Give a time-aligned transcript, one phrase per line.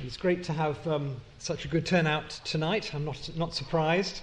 [0.00, 2.94] It's great to have um, such a good turnout tonight.
[2.94, 4.20] I'm not, not surprised.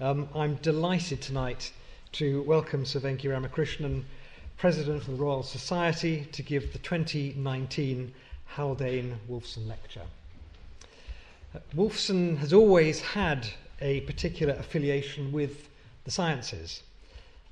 [0.00, 1.72] Um, I'm delighted tonight
[2.12, 4.04] to welcome Sir Venki Ramakrishnan,
[4.56, 8.14] President of the Royal Society, to give the 2019
[8.44, 10.04] Haldane Wolfson Lecture.
[11.52, 13.48] Uh, Wolfson has always had
[13.80, 15.68] a particular affiliation with
[16.04, 16.84] the sciences.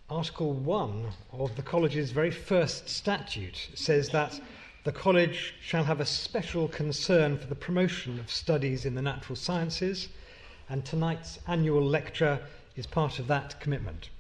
[0.09, 4.41] Article 1 of the college's very first statute says that
[4.85, 9.35] the college shall have a special concern for the promotion of studies in the natural
[9.35, 10.09] sciences,
[10.69, 12.39] and tonight's annual lecture
[12.77, 14.11] is part of that commitment.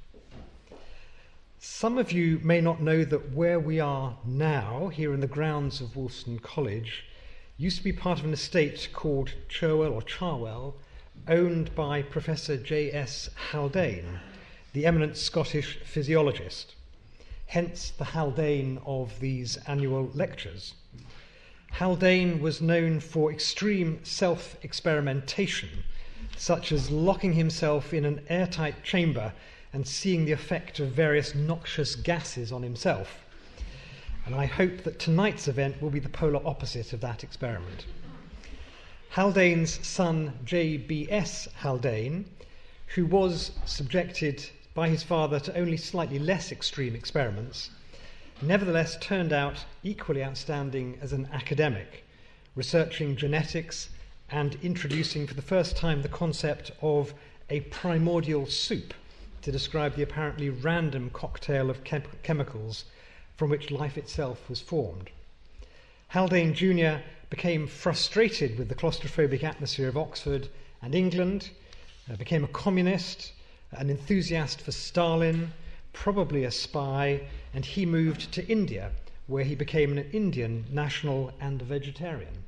[1.58, 5.82] Some of you may not know that where we are now, here in the grounds
[5.82, 7.05] of Wolfson College,
[7.58, 10.74] used to be part of an estate called Cherwell or Charwell,
[11.28, 13.28] owned by Professor J.S.
[13.50, 14.19] Haldane,
[14.72, 16.74] the eminent Scottish physiologist
[17.54, 20.74] hence the Haldane of these annual lectures.
[21.70, 25.68] Haldane was known for extreme self experimentation,
[26.36, 29.33] such as locking himself in an airtight chamber
[29.72, 33.24] and seeing the effect of various noxious gases on himself.
[34.27, 37.86] And I hope that tonight's event will be the polar opposite of that experiment.
[39.11, 41.46] Haldane's son, J.B.S.
[41.55, 42.24] Haldane,
[42.96, 44.44] who was subjected
[44.75, 47.70] by his father to only slightly less extreme experiments,
[48.42, 52.05] nevertheless turned out equally outstanding as an academic,
[52.56, 53.89] researching genetics
[54.30, 57.14] and introducing for the first time the concept of
[57.50, 58.92] a primordial soup
[59.42, 62.84] to describe the apparently random cocktail of chem- chemicals
[63.36, 65.11] from which life itself was formed.
[66.08, 67.02] Haldane Jr.
[67.30, 70.48] became frustrated with the claustrophobic atmosphere of Oxford
[70.80, 71.50] and England,
[72.11, 73.33] uh, became a communist,
[73.78, 75.53] an enthusiast for Stalin,
[75.92, 77.20] probably a spy,
[77.53, 78.91] and he moved to India,
[79.27, 82.45] where he became an Indian national and a vegetarian.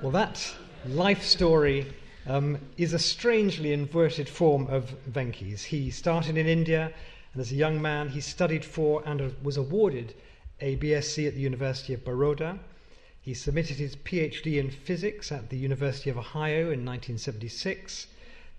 [0.00, 0.54] Well, that
[0.86, 1.86] life story
[2.26, 5.64] um, is a strangely inverted form of Venki's.
[5.64, 6.92] He started in India,
[7.32, 10.14] and as a young man, he studied for and was awarded
[10.60, 12.58] a BSc at the University of Baroda.
[13.20, 18.06] He submitted his PhD in physics at the University of Ohio in 1976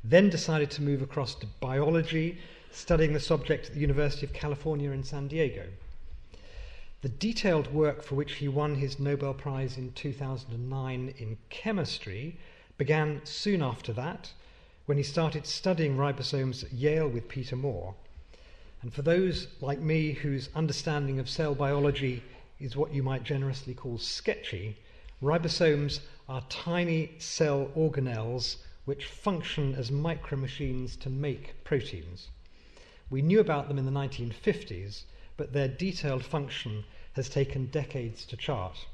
[0.03, 2.37] then decided to move across to biology,
[2.71, 5.65] studying the subject at the University of California in San Diego.
[7.01, 12.37] The detailed work for which he won his Nobel Prize in 2009 in chemistry
[12.77, 14.31] began soon after that,
[14.85, 17.93] when he started studying ribosomes at Yale with Peter Moore.
[18.81, 22.23] And for those like me whose understanding of cell biology
[22.59, 24.77] is what you might generously call sketchy,
[25.21, 28.57] ribosomes are tiny cell organelles
[28.91, 32.27] which function as micromachines to make proteins.
[33.09, 35.03] We knew about them in the 1950s,
[35.37, 38.85] but their detailed function has taken decades to chart.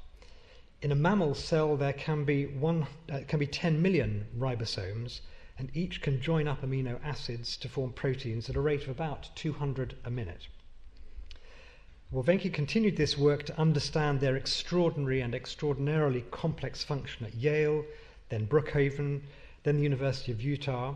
[0.83, 5.21] In a mammal cell, there can be, one, uh, can be 10 million ribosomes,
[5.57, 9.31] and each can join up amino acids to form proteins at a rate of about
[9.33, 10.47] 200 a minute.
[12.11, 17.83] Well, Venki continued this work to understand their extraordinary and extraordinarily complex function at Yale,
[18.29, 19.21] then Brookhaven,
[19.63, 20.95] then the University of Utah.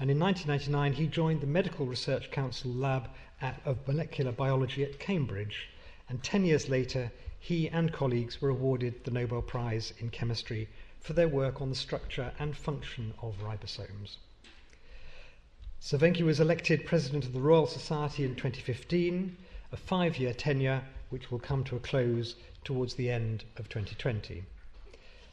[0.00, 3.08] And in 1999, he joined the Medical Research Council lab
[3.40, 5.68] at, of molecular biology at Cambridge.
[6.08, 10.68] And 10 years later, he and colleagues were awarded the Nobel Prize in Chemistry
[11.00, 14.16] for their work on the structure and function of ribosomes.
[15.78, 19.36] Sir Venki was elected President of the Royal Society in 2015,
[19.70, 22.34] a five year tenure which will come to a close
[22.64, 24.42] towards the end of 2020.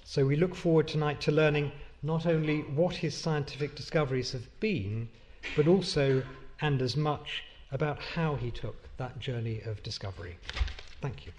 [0.03, 1.71] So we look forward tonight to learning
[2.03, 5.07] not only what his scientific discoveries have been,
[5.55, 6.21] but also
[6.59, 10.37] and as much about how he took that journey of discovery.
[11.01, 11.31] Thank you.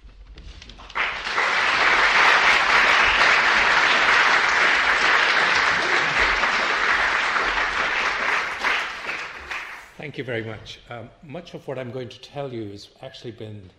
[9.97, 10.81] Thank you very much.
[10.91, 13.71] Um, much of what I'm going to tell you has actually been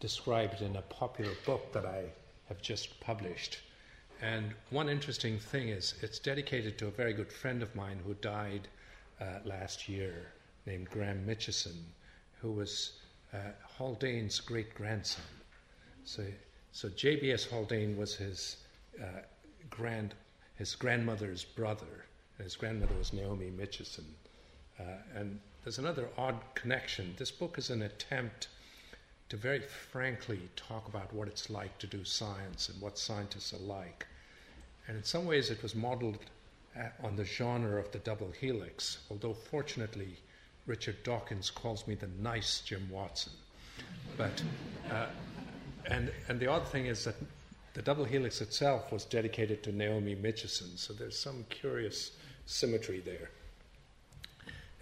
[0.00, 2.04] described in a popular book that I
[2.48, 3.58] have just published.
[4.22, 8.14] And one interesting thing is it's dedicated to a very good friend of mine who
[8.14, 8.68] died
[9.20, 10.32] uh, last year,
[10.66, 11.76] named Graham Mitchison,
[12.40, 12.92] who was
[13.32, 13.38] uh,
[13.78, 15.24] Haldane's great grandson.
[16.04, 16.24] So,
[16.72, 17.44] so J.B.S.
[17.44, 18.58] Haldane was his
[19.02, 19.22] uh,
[19.70, 20.14] grand,
[20.56, 22.04] his grandmother's brother,
[22.38, 24.04] and his grandmother was Naomi Mitchison.
[24.78, 24.82] Uh,
[25.14, 27.14] and there's another odd connection.
[27.16, 28.48] This book is an attempt
[29.28, 33.66] to very frankly talk about what it's like to do science and what scientists are
[33.66, 34.06] like.
[34.86, 36.18] And in some ways, it was modeled
[37.02, 40.16] on the genre of the double helix, although fortunately,
[40.66, 43.32] Richard Dawkins calls me the nice Jim Watson.
[44.16, 44.42] But,
[44.90, 45.06] uh,
[45.86, 47.16] and, and the odd thing is that
[47.74, 52.12] the double helix itself was dedicated to Naomi Mitchison, so there's some curious
[52.46, 53.30] symmetry there.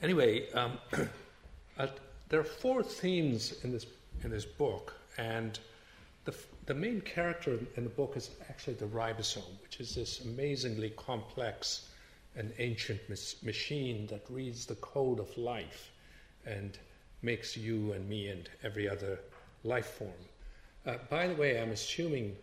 [0.02, 0.78] Anyway, um,
[1.78, 1.86] uh,
[2.28, 3.86] there are four themes in this
[4.24, 5.58] in this book, and
[6.24, 6.34] the
[6.66, 11.88] the main character in the book is actually the ribosome, which is this amazingly complex
[12.36, 13.00] and ancient
[13.42, 15.90] machine that reads the code of life
[16.46, 16.78] and
[17.20, 19.18] makes you and me and every other
[19.64, 20.10] life form.
[20.86, 22.36] Uh, by the way, I'm assuming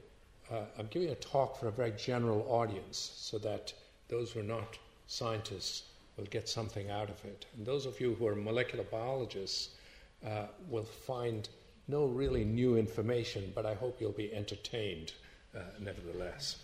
[0.51, 3.73] uh, I'm giving a talk for a very general audience so that
[4.07, 4.77] those who are not
[5.07, 5.83] scientists
[6.17, 7.45] will get something out of it.
[7.55, 9.69] And those of you who are molecular biologists
[10.25, 11.47] uh, will find
[11.89, 15.13] no really new information, but I hope you'll be entertained
[15.56, 16.57] uh, nevertheless.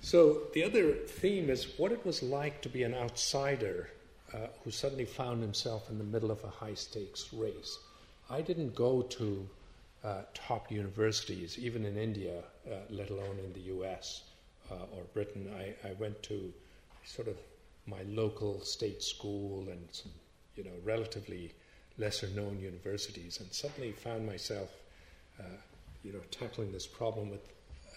[0.00, 3.90] So, the other theme is what it was like to be an outsider
[4.32, 7.78] uh, who suddenly found himself in the middle of a high stakes race.
[8.30, 9.48] I didn't go to
[10.04, 14.22] uh, top universities, even in India, uh, let alone in the US
[14.70, 15.50] uh, or Britain.
[15.58, 16.52] I, I, went to
[17.04, 17.36] sort of
[17.86, 20.12] my local state school and some,
[20.56, 21.52] you know, relatively
[21.98, 24.70] lesser known universities, and suddenly found myself,
[25.40, 25.44] uh,
[26.04, 27.40] you know, tackling this problem with,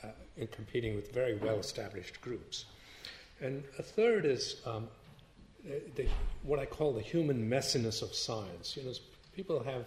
[0.03, 0.07] uh,
[0.37, 2.65] in competing with very well established groups.
[3.39, 4.87] And a third is um,
[5.95, 6.07] the,
[6.43, 8.75] what I call the human messiness of science.
[8.75, 8.93] You know,
[9.35, 9.85] people have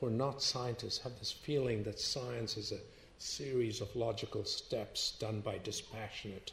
[0.00, 2.78] who are not scientists have this feeling that science is a
[3.18, 6.52] series of logical steps done by dispassionate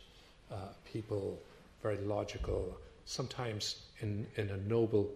[0.51, 1.37] uh, people,
[1.81, 5.09] very logical, sometimes in, in a noble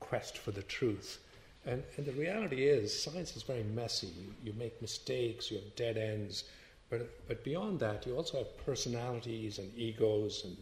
[0.00, 1.20] quest for the truth.
[1.68, 4.06] And, and the reality is, science is very messy.
[4.06, 6.44] You, you make mistakes, you have dead ends,
[6.88, 10.56] but, but beyond that, you also have personalities and egos and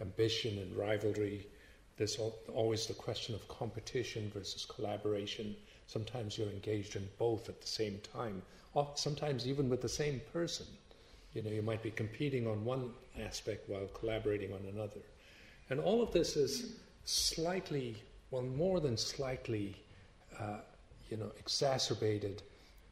[0.00, 1.48] ambition and rivalry.
[1.96, 2.18] There's
[2.54, 5.56] always the question of competition versus collaboration.
[5.88, 8.40] Sometimes you're engaged in both at the same time,
[8.94, 10.66] sometimes even with the same person.
[11.32, 15.00] You know, you might be competing on one aspect while collaborating on another.
[15.68, 17.96] And all of this is slightly,
[18.30, 19.74] well, more than slightly,
[20.40, 20.58] uh,
[21.10, 22.42] you know, exacerbated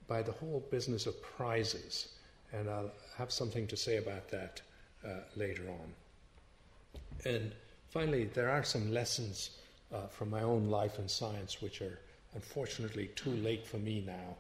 [0.06, 2.08] by the whole business of prizes.
[2.52, 4.60] And I'll have something to say about that
[5.04, 7.00] uh, later on.
[7.24, 7.52] And
[7.90, 9.50] finally, there are some lessons
[9.92, 11.98] uh, from my own life in science which are
[12.34, 14.36] unfortunately too late for me now,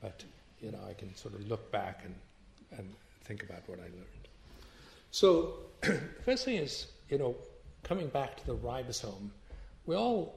[0.00, 0.24] but
[0.60, 2.14] you know, I can sort of look back and,
[2.78, 2.88] and
[3.24, 4.28] think about what I learned.
[5.10, 7.36] So, the first thing is, you know,
[7.82, 9.28] coming back to the ribosome,
[9.86, 10.34] we all,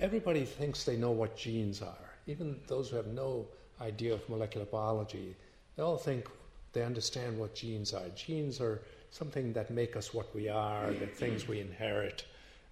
[0.00, 2.10] everybody thinks they know what genes are.
[2.26, 3.46] Even those who have no
[3.80, 5.34] idea of molecular biology,
[5.76, 6.28] they all think
[6.72, 8.08] they understand what genes are.
[8.14, 12.24] Genes are something that make us what we are, the things we inherit.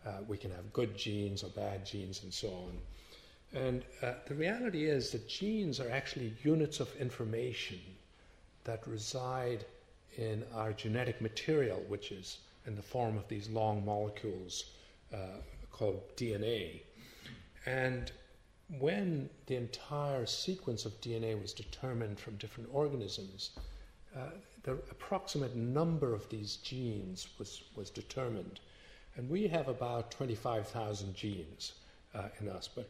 [0.06, 2.78] Uh, we can have good genes or bad genes and so on.
[3.54, 7.80] And uh, the reality is that genes are actually units of information
[8.64, 9.64] that reside
[10.16, 14.64] in our genetic material, which is in the form of these long molecules
[15.14, 15.38] uh,
[15.70, 16.80] called DNA.
[17.66, 18.10] And
[18.78, 23.50] when the entire sequence of DNA was determined from different organisms,
[24.16, 24.30] uh,
[24.62, 28.60] the approximate number of these genes was, was determined.
[29.16, 31.72] And we have about 25,000 genes
[32.14, 32.68] uh, in us.
[32.72, 32.88] But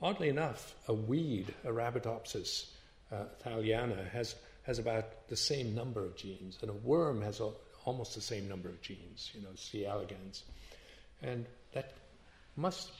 [0.00, 2.66] Oddly enough, a weed, Arabidopsis
[3.10, 7.50] uh, thaliana, has, has about the same number of genes, and a worm has a,
[7.84, 9.84] almost the same number of genes, you know, C.
[9.84, 10.44] elegans.
[11.20, 11.94] And that
[12.54, 12.92] must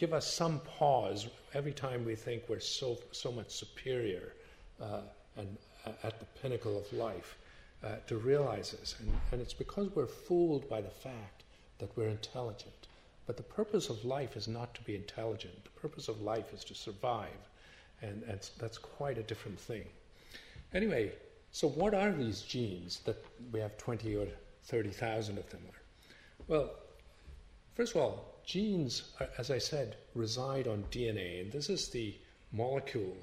[0.00, 4.32] give us some pause every time we think we're so, so much superior
[4.80, 5.02] uh,
[5.36, 7.36] and uh, at the pinnacle of life
[7.84, 8.96] uh, to realize this.
[8.98, 11.42] And, and it's because we're fooled by the fact
[11.80, 12.88] that we're intelligent.
[13.26, 15.64] But the purpose of life is not to be intelligent.
[15.64, 17.50] The purpose of life is to survive.
[18.00, 19.84] And, and that's quite a different thing.
[20.72, 21.12] Anyway,
[21.52, 24.28] so what are these genes that we have 20 or
[24.64, 25.80] 30,000 of them are?
[26.48, 26.70] Well,
[27.74, 29.02] first of all, genes,
[29.38, 32.14] as I said, reside on DNA, and this is the
[32.52, 33.16] molecule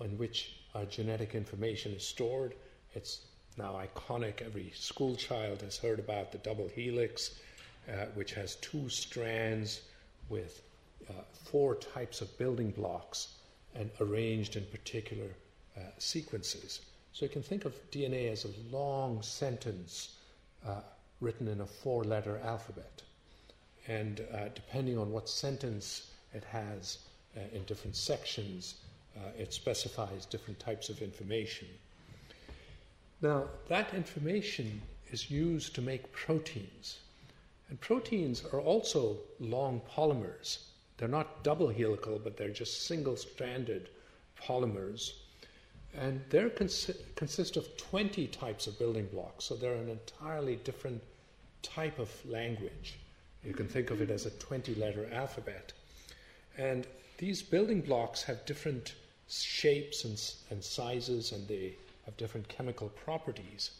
[0.00, 2.54] on which our genetic information is stored.
[2.94, 3.22] It's
[3.56, 4.40] now iconic.
[4.40, 7.40] Every school child has heard about the double helix.
[7.88, 9.80] Uh, which has two strands
[10.28, 10.60] with
[11.08, 13.28] uh, four types of building blocks
[13.74, 15.28] and arranged in particular
[15.74, 16.82] uh, sequences.
[17.14, 20.16] So you can think of DNA as a long sentence
[20.66, 20.82] uh,
[21.22, 23.00] written in a four letter alphabet.
[23.88, 26.98] And uh, depending on what sentence it has
[27.52, 28.74] in different sections,
[29.36, 31.68] it specifies different types of information.
[33.20, 34.80] Now, that information
[35.10, 36.98] is used to make proteins.
[37.68, 40.58] And proteins are also long polymers.
[40.96, 43.90] They're not double helical, but they're just single stranded
[44.40, 45.12] polymers.
[45.94, 51.02] And they consi- consist of 20 types of building blocks, so they're an entirely different
[51.62, 52.98] type of language.
[53.44, 55.72] You can think of it as a 20 letter alphabet.
[56.56, 56.86] And
[57.18, 58.94] these building blocks have different
[59.28, 63.70] shapes and, and sizes, and they have different chemical properties.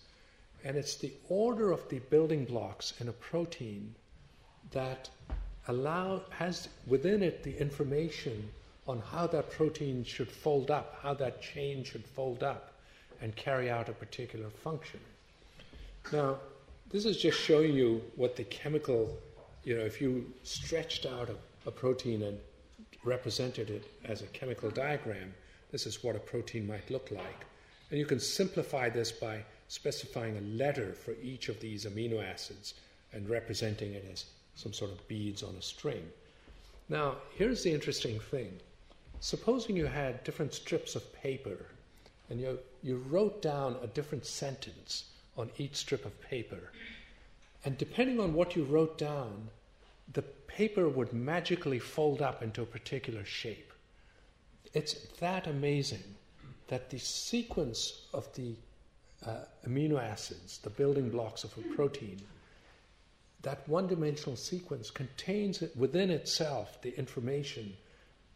[0.65, 3.95] And it's the order of the building blocks in a protein
[4.73, 5.09] that
[5.69, 8.51] allow has within it the information
[8.87, 12.73] on how that protein should fold up, how that chain should fold up
[13.21, 15.01] and carry out a particular function.
[16.13, 16.39] Now,
[16.91, 19.17] this is just showing you what the chemical,
[19.65, 21.37] you know, if you stretched out a,
[21.69, 22.39] a protein and
[23.05, 25.33] represented it as a chemical diagram,
[25.71, 27.47] this is what a protein might look like.
[27.91, 32.75] And you can simplify this by specifying a letter for each of these amino acids
[33.13, 34.25] and representing it as
[34.55, 36.07] some sort of beads on a string.
[36.89, 38.59] Now, here's the interesting thing.
[39.21, 41.67] Supposing you had different strips of paper
[42.31, 45.05] and you, you wrote down a different sentence
[45.37, 46.73] on each strip of paper,
[47.65, 49.49] and depending on what you wrote down,
[50.13, 53.73] the paper would magically fold up into a particular shape.
[54.75, 56.15] It's that amazing
[56.69, 58.55] that the sequence of the
[59.27, 62.21] uh, amino acids, the building blocks of a protein,
[63.43, 67.75] that one dimensional sequence contains within itself the information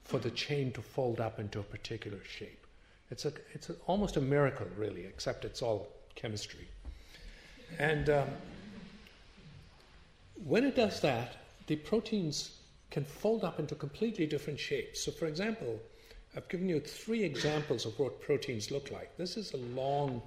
[0.05, 2.67] for the chain to fold up into a particular shape.
[3.11, 6.69] It's, a, it's a, almost a miracle, really, except it's all chemistry.
[7.79, 8.29] And um,
[10.35, 11.37] when it does that,
[11.67, 12.59] the proteins
[12.91, 15.03] can fold up into completely different shapes.
[15.05, 15.81] So, for example,
[16.37, 19.17] I've given you three examples of what proteins look like.
[19.17, 20.23] This is a long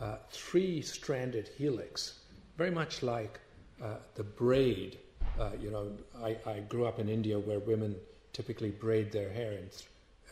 [0.00, 2.20] uh, three stranded helix,
[2.56, 3.40] very much like
[3.82, 4.98] uh, the braid.
[5.38, 5.90] Uh, you know,
[6.22, 7.94] I, I, grew up in India where women
[8.32, 9.68] typically braid their hair in,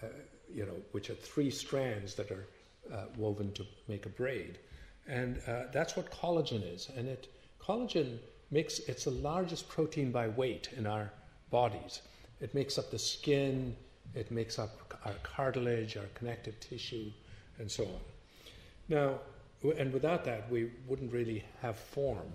[0.02, 0.06] uh,
[0.54, 2.46] you know, which are three strands that are
[2.92, 4.58] uh, woven to make a braid.
[5.06, 6.90] And uh, that's what collagen is.
[6.96, 7.28] And it,
[7.60, 8.18] collagen
[8.54, 11.10] makes, it's the largest protein by weight in our
[11.50, 12.00] bodies.
[12.40, 13.76] It makes up the skin,
[14.14, 14.70] it makes up
[15.04, 17.10] our cartilage, our connective tissue,
[17.58, 18.00] and so on.
[18.88, 19.18] Now,
[19.76, 22.32] and without that, we wouldn't really have form.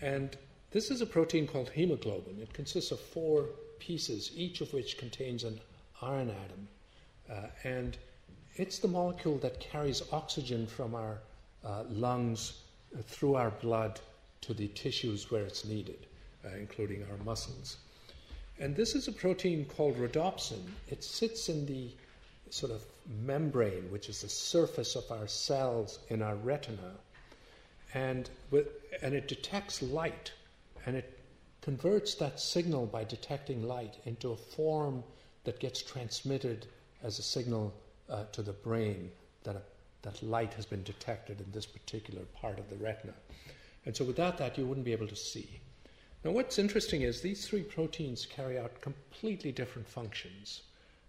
[0.00, 0.36] And
[0.70, 2.40] this is a protein called hemoglobin.
[2.40, 3.46] It consists of four
[3.78, 5.60] pieces, each of which contains an
[6.00, 6.68] iron atom.
[7.30, 7.98] Uh, and
[8.56, 11.18] it's the molecule that carries oxygen from our
[11.64, 12.62] uh, lungs
[12.96, 14.00] uh, through our blood
[14.42, 16.06] to the tissues where it's needed,
[16.44, 17.78] uh, including our muscles.
[18.58, 20.62] And this is a protein called rhodopsin.
[20.88, 21.90] It sits in the
[22.50, 22.82] sort of
[23.24, 26.92] membrane, which is the surface of our cells in our retina,
[27.94, 28.68] and, with,
[29.02, 30.32] and it detects light,
[30.86, 31.18] and it
[31.62, 35.02] converts that signal by detecting light into a form
[35.44, 36.66] that gets transmitted
[37.02, 37.72] as a signal
[38.10, 39.10] uh, to the brain
[39.44, 39.62] that, a,
[40.02, 43.14] that light has been detected in this particular part of the retina.
[43.84, 45.60] And so without that, you wouldn't be able to see.
[46.24, 50.62] Now, what's interesting is these three proteins carry out completely different functions.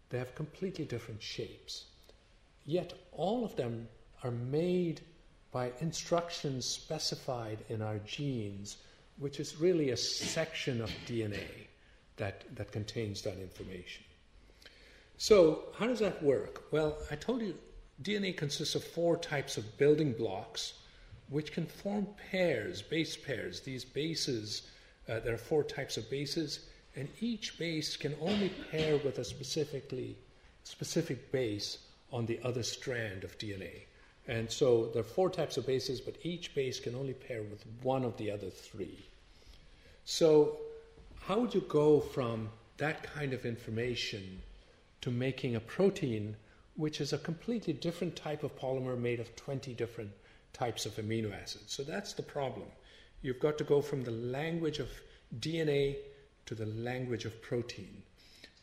[0.10, 1.86] They have completely different shapes.
[2.66, 3.88] Yet, all of them
[4.24, 5.02] are made
[5.52, 8.78] by instructions specified in our genes,
[9.20, 11.68] which is really a section of DNA
[12.18, 14.04] that, that contains that information.
[15.18, 16.64] So, how does that work?
[16.72, 17.56] Well, I told you
[18.02, 20.74] DNA consists of four types of building blocks
[21.34, 23.60] which can form pairs, base pairs.
[23.60, 24.62] These bases
[25.10, 29.24] uh, there are four types of bases, and each base can only pair with a
[29.24, 30.16] specifically
[30.64, 31.80] specific base
[32.12, 33.84] on the other strand of DNA.
[34.28, 37.66] And so there are four types of bases, but each base can only pair with
[37.82, 39.06] one of the other three.
[40.06, 40.58] So,
[41.22, 44.42] how would you go from that kind of information
[45.02, 46.36] to making a protein
[46.76, 50.12] which is a completely different type of polymer made of 20 different
[50.54, 51.74] types of amino acids?
[51.74, 52.68] So, that's the problem.
[53.22, 54.90] You've got to go from the language of
[55.40, 55.98] DNA
[56.46, 58.04] to the language of protein.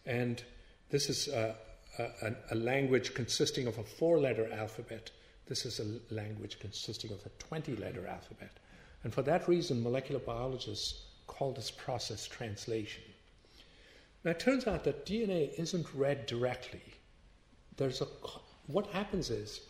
[0.07, 0.43] And
[0.91, 1.57] this is a,
[1.99, 5.11] a, a language consisting of a four letter alphabet.
[5.47, 8.53] This is a language consisting of a 20 letter alphabet.
[9.03, 13.03] And for that reason, molecular biologists call this process translation.
[14.25, 16.83] Now, it turns out that DNA isn't read directly.
[17.77, 18.07] There's a,
[18.67, 19.61] what happens is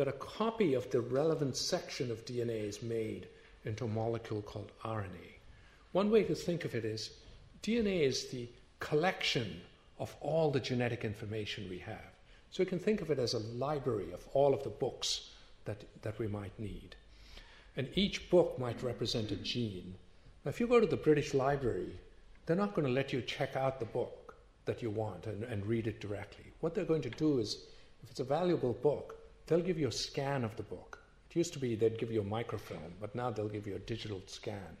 [0.00, 3.28] that a copy of the relevant section of DNA is made
[3.66, 5.34] into a molecule called RNA.
[5.92, 7.10] One way to think of it is
[7.62, 9.60] DNA is the collection
[9.98, 12.14] of all the genetic information we have.
[12.50, 15.32] So you can think of it as a library of all of the books
[15.66, 16.96] that, that we might need.
[17.76, 19.94] And each book might represent a gene.
[20.46, 21.92] Now, if you go to the British Library,
[22.46, 25.66] they're not going to let you check out the book that you want and, and
[25.66, 26.46] read it directly.
[26.60, 27.66] What they're going to do is,
[28.02, 29.19] if it's a valuable book,
[29.50, 31.02] they'll give you a scan of the book.
[31.28, 33.80] It used to be they'd give you a microfilm, but now they'll give you a
[33.80, 34.76] digital scan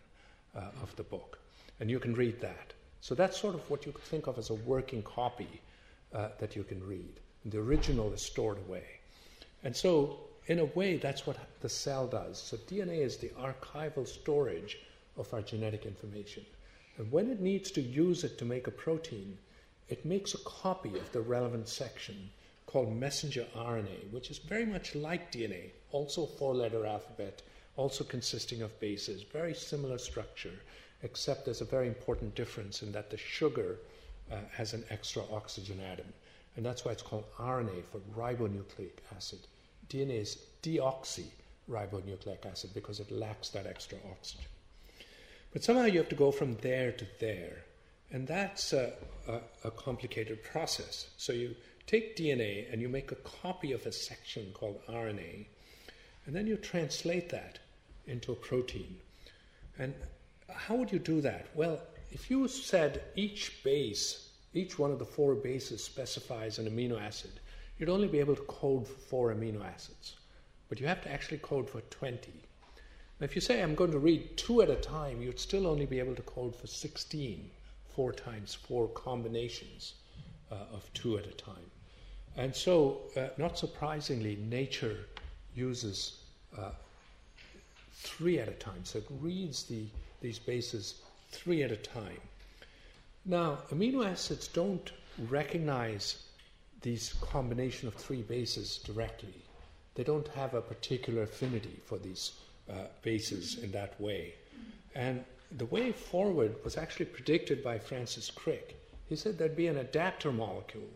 [0.56, 1.40] uh, of the book,
[1.80, 2.72] and you can read that.
[3.00, 5.60] So that's sort of what you could think of as a working copy
[6.14, 7.18] uh, that you can read.
[7.46, 8.84] The original is stored away.
[9.64, 12.40] And so, in a way, that's what the cell does.
[12.40, 14.78] So, DNA is the archival storage
[15.16, 16.44] of our genetic information.
[16.96, 19.36] And when it needs to use it to make a protein,
[19.88, 22.30] it makes a copy of the relevant section
[22.70, 27.42] called messenger RNA, which is very much like DNA, also four letter alphabet,
[27.76, 30.54] also consisting of bases, very similar structure,
[31.02, 33.78] except there's a very important difference in that the sugar
[34.30, 36.06] uh, has an extra oxygen atom.
[36.56, 39.40] And that's why it's called RNA for ribonucleic acid.
[39.88, 44.44] DNA is deoxyribonucleic acid because it lacks that extra oxygen.
[45.52, 47.64] But somehow you have to go from there to there.
[48.12, 48.92] And that's a,
[49.26, 51.08] a, a complicated process.
[51.16, 51.56] So you
[51.90, 55.44] take DNA and you make a copy of a section called RNA,
[56.24, 57.58] and then you translate that
[58.06, 58.96] into a protein.
[59.76, 59.92] And
[60.48, 61.46] how would you do that?
[61.56, 61.80] Well,
[62.12, 67.32] if you said each base, each one of the four bases specifies an amino acid,
[67.76, 70.14] you'd only be able to code for four amino acids.
[70.68, 72.30] But you have to actually code for 20.
[73.18, 75.86] Now, if you say I'm going to read two at a time, you'd still only
[75.86, 77.50] be able to code for 16,
[77.96, 79.94] four times four combinations
[80.52, 81.70] uh, of two at a time.
[82.40, 84.96] And so, uh, not surprisingly, nature
[85.54, 86.22] uses
[86.56, 86.70] uh,
[87.92, 88.82] three at a time.
[88.82, 89.84] So it reads the
[90.22, 92.20] these bases three at a time.
[93.26, 94.90] Now, amino acids don't
[95.28, 96.22] recognize
[96.80, 99.34] these combination of three bases directly.
[99.94, 102.32] They don't have a particular affinity for these
[102.70, 104.32] uh, bases in that way.
[104.94, 105.24] And
[105.58, 108.76] the way forward was actually predicted by Francis Crick.
[109.10, 110.88] He said there'd be an adapter molecule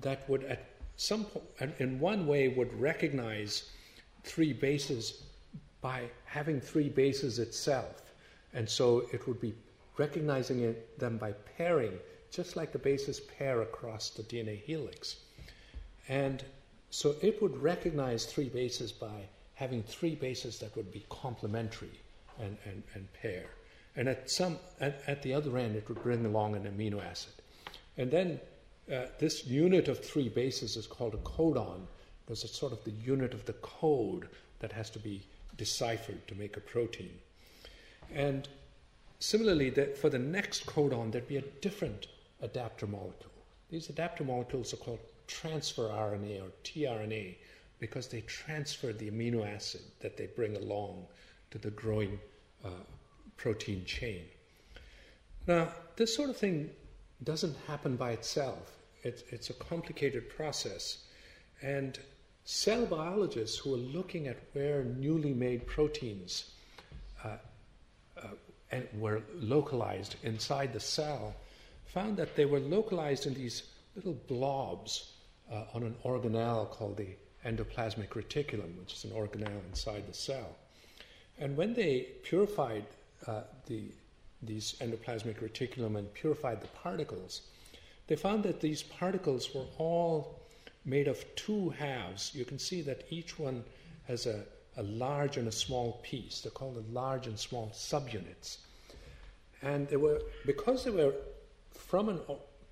[0.00, 0.64] that would, at
[0.96, 3.70] some point, in one way, would recognize
[4.24, 5.22] three bases
[5.80, 8.12] by having three bases itself.
[8.52, 9.54] And so it would be
[9.96, 11.98] recognizing it, them by pairing,
[12.30, 15.16] just like the bases pair across the DNA helix.
[16.08, 16.42] And
[16.90, 22.00] so it would recognize three bases by having three bases that would be complementary
[22.38, 23.46] and, and, and pair.
[23.96, 27.32] And at, some, at, at the other end, it would bring along an amino acid.
[27.96, 28.40] And then
[28.92, 31.86] uh, this unit of three bases is called a codon
[32.24, 34.28] because it's sort of the unit of the code
[34.60, 35.22] that has to be
[35.56, 37.10] deciphered to make a protein.
[38.14, 38.48] And
[39.18, 42.06] similarly, for the next codon, there'd be a different
[42.40, 43.32] adapter molecule.
[43.70, 47.36] These adapter molecules are called transfer RNA or tRNA
[47.78, 51.06] because they transfer the amino acid that they bring along
[51.50, 52.18] to the growing
[52.64, 52.70] uh,
[53.36, 54.22] protein chain.
[55.46, 56.70] Now, this sort of thing
[57.22, 58.77] doesn't happen by itself.
[59.02, 61.04] It's, it's a complicated process.
[61.62, 61.98] And
[62.44, 66.52] cell biologists who are looking at where newly made proteins
[67.24, 67.36] uh,
[68.16, 68.28] uh,
[68.70, 71.34] and were localized inside the cell,
[71.86, 73.64] found that they were localized in these
[73.96, 75.12] little blobs
[75.50, 77.08] uh, on an organelle called the
[77.44, 80.56] endoplasmic reticulum, which is an organelle inside the cell.
[81.38, 82.84] And when they purified
[83.26, 83.84] uh, the,
[84.42, 87.42] these endoplasmic reticulum and purified the particles,
[88.08, 90.40] they found that these particles were all
[90.84, 92.34] made of two halves.
[92.34, 93.64] You can see that each one
[94.06, 94.44] has a
[94.78, 96.40] a large and a small piece.
[96.40, 98.58] They're called the large and small subunits.
[99.60, 101.14] And they were, because they were
[101.72, 102.20] from a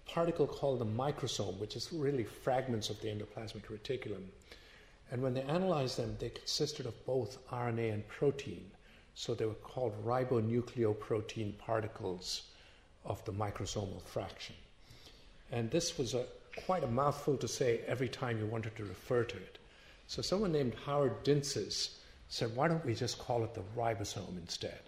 [0.09, 4.23] particle called the microsome, which is really fragments of the endoplasmic reticulum.
[5.11, 8.71] And when they analyzed them, they consisted of both RNA and protein.
[9.17, 12.43] So they were called ribonucleoprotein particles
[13.05, 14.55] of the microsomal fraction.
[15.51, 16.25] And this was a,
[16.65, 19.59] quite a mouthful to say every time you wanted to refer to it.
[20.07, 21.91] So someone named Howard Dintzis
[22.29, 24.81] said, why don't we just call it the ribosome instead?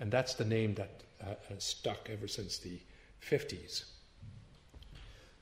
[0.00, 2.78] And that's the name that uh, has stuck ever since the
[3.28, 3.84] 50s.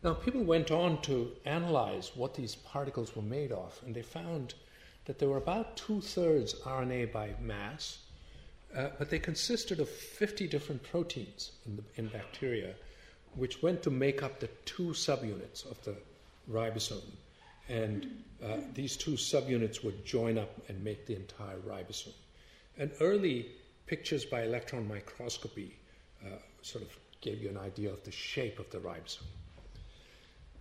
[0.03, 4.55] Now, people went on to analyze what these particles were made of, and they found
[5.05, 7.99] that they were about two thirds RNA by mass,
[8.75, 12.75] uh, but they consisted of 50 different proteins in, the, in bacteria,
[13.34, 15.94] which went to make up the two subunits of the
[16.50, 17.02] ribosome.
[17.68, 22.14] And uh, these two subunits would join up and make the entire ribosome.
[22.78, 23.46] And early
[23.86, 25.76] pictures by electron microscopy
[26.24, 29.26] uh, sort of gave you an idea of the shape of the ribosome.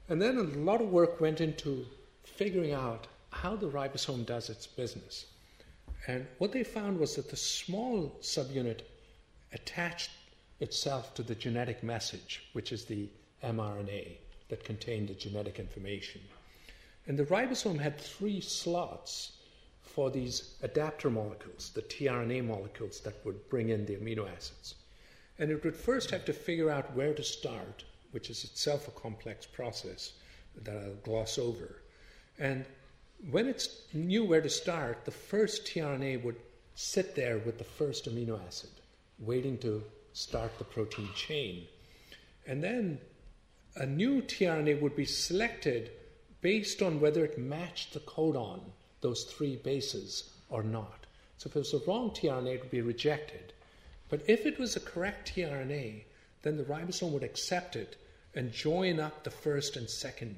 [0.09, 1.85] And then a lot of work went into
[2.23, 5.25] figuring out how the ribosome does its business.
[6.07, 8.81] And what they found was that the small subunit
[9.53, 10.09] attached
[10.59, 13.09] itself to the genetic message, which is the
[13.43, 14.17] mRNA
[14.49, 16.21] that contained the genetic information.
[17.07, 19.33] And the ribosome had three slots
[19.81, 24.75] for these adapter molecules, the tRNA molecules that would bring in the amino acids.
[25.39, 28.91] And it would first have to figure out where to start, which is itself a
[28.91, 30.13] complex process
[30.63, 31.81] that I'll gloss over.
[32.37, 32.65] And
[33.31, 36.37] when it knew where to start, the first tRNA would
[36.75, 38.69] sit there with the first amino acid,
[39.19, 41.67] waiting to start the protein chain.
[42.45, 42.99] And then
[43.75, 45.91] a new tRNA would be selected
[46.41, 48.61] based on whether it matched the codon,
[49.01, 51.05] those three bases, or not.
[51.37, 53.53] So if it was a wrong tRNA, it would be rejected.
[54.09, 56.03] But if it was a correct tRNA,
[56.41, 57.95] then the ribosome would accept it
[58.33, 60.35] and join up the first and second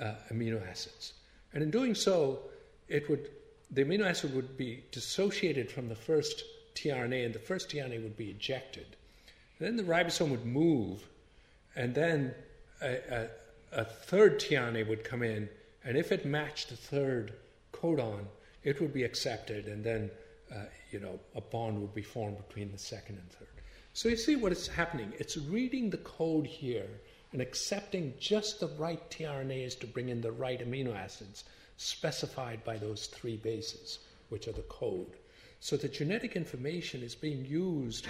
[0.00, 1.12] uh, amino acids.
[1.52, 2.40] And in doing so,
[2.88, 3.30] it would
[3.70, 8.16] the amino acid would be dissociated from the first tRNA, and the first tRNA would
[8.16, 8.96] be ejected.
[9.64, 11.08] Then the ribosome would move,
[11.74, 12.34] and then
[12.82, 13.28] a, a,
[13.72, 15.48] a third tRNA would come in,
[15.82, 17.32] and if it matched the third
[17.72, 18.26] codon,
[18.62, 20.10] it would be accepted, and then
[20.54, 23.48] uh, you know a bond would be formed between the second and third.
[23.94, 25.14] So you see what is happening.
[25.18, 26.90] It's reading the code here
[27.32, 31.44] and accepting just the right tRNAs to bring in the right amino acids
[31.78, 35.16] specified by those three bases, which are the code.
[35.60, 38.06] So the genetic information is being used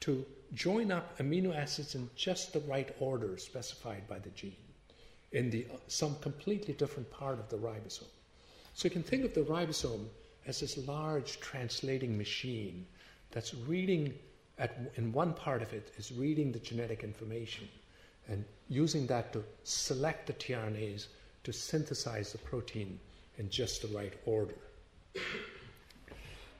[0.00, 4.56] to join up amino acids in just the right order specified by the gene
[5.32, 8.08] in the, some completely different part of the ribosome.
[8.74, 10.06] So you can think of the ribosome
[10.46, 12.86] as this large translating machine
[13.30, 14.14] that's reading
[14.58, 17.68] at, in one part of it is reading the genetic information
[18.28, 21.06] and using that to select the tRNAs
[21.44, 22.98] to synthesize the protein
[23.38, 24.54] in just the right order.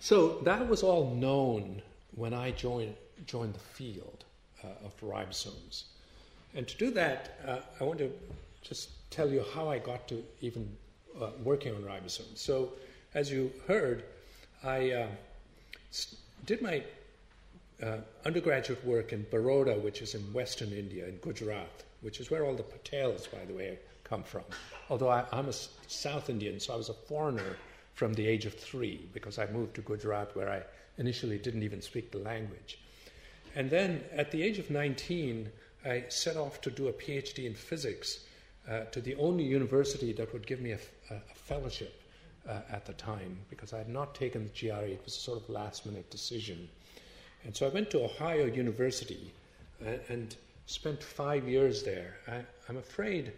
[0.01, 1.83] So that was all known
[2.15, 2.95] when I joined,
[3.27, 4.25] joined the field
[4.65, 5.85] uh, of ribosomes.
[6.55, 8.13] And to do that, uh, I want to
[8.63, 10.69] just tell you how I got to even
[11.21, 12.39] uh, working on ribosomes.
[12.39, 12.73] So,
[13.15, 14.05] as you heard,
[14.63, 15.07] I uh,
[16.47, 16.83] did my
[17.83, 22.45] uh, undergraduate work in Baroda, which is in western India, in Gujarat, which is where
[22.45, 24.43] all the Patels, by the way, come from.
[24.91, 25.53] Although I, am a
[25.87, 27.57] South Indian, so I was a foreigner
[27.95, 30.63] from the age of three because I moved to Gujarat where I
[30.99, 32.79] initially didn't even speak the language.
[33.55, 35.51] And then at the age of 19,
[35.85, 38.25] I set off to do a PhD in physics
[38.69, 40.79] uh, to the only university that would give me a,
[41.11, 42.03] a fellowship
[42.49, 44.93] uh, at the time because I had not taken the GRE.
[44.93, 46.69] It was a sort of last minute decision.
[47.45, 49.33] And so I went to Ohio University
[49.85, 50.35] uh, and
[50.67, 52.17] spent five years there.
[52.27, 53.33] I, am afraid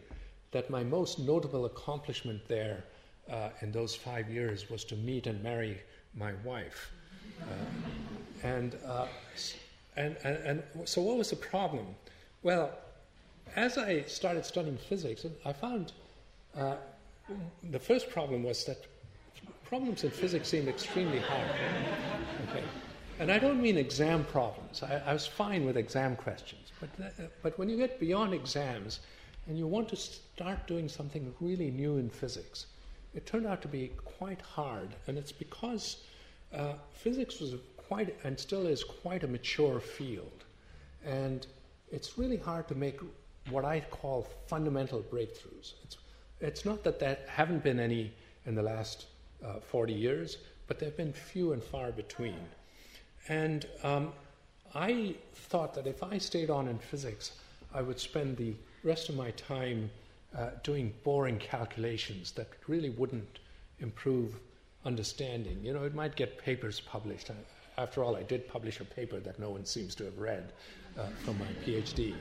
[0.52, 2.84] that my most notable accomplishment there
[3.30, 5.80] uh, in those five years was to meet and marry
[6.16, 6.90] my wife.
[7.42, 9.06] Uh, and, uh,
[10.00, 11.86] and, and, and so, what was the problem?
[12.42, 12.70] Well,
[13.56, 15.92] as I started studying physics, I found
[16.56, 16.76] uh,
[17.70, 18.86] the first problem was that
[19.64, 21.50] problems in physics seemed extremely hard.
[22.48, 22.64] Okay.
[23.18, 24.82] And I don't mean exam problems.
[24.82, 26.72] I, I was fine with exam questions.
[26.80, 29.00] But, uh, but when you get beyond exams
[29.46, 32.66] and you want to start doing something really new in physics,
[33.14, 34.88] it turned out to be quite hard.
[35.06, 35.98] And it's because
[36.54, 37.54] uh, physics was
[37.90, 40.44] quite, and still is, quite a mature field.
[41.04, 41.44] And
[41.90, 43.00] it's really hard to make
[43.50, 45.72] what I call fundamental breakthroughs.
[45.82, 45.96] It's,
[46.40, 48.12] it's not that there haven't been any
[48.46, 49.06] in the last
[49.44, 52.38] uh, 40 years, but there have been few and far between.
[53.28, 54.12] And um,
[54.72, 57.32] I thought that if I stayed on in physics,
[57.74, 59.90] I would spend the rest of my time
[60.38, 63.40] uh, doing boring calculations that really wouldn't
[63.80, 64.38] improve
[64.84, 65.58] understanding.
[65.60, 67.30] You know, it might get papers published.
[67.78, 70.52] After all, I did publish a paper that no one seems to have read
[70.98, 72.14] uh, from my PhD.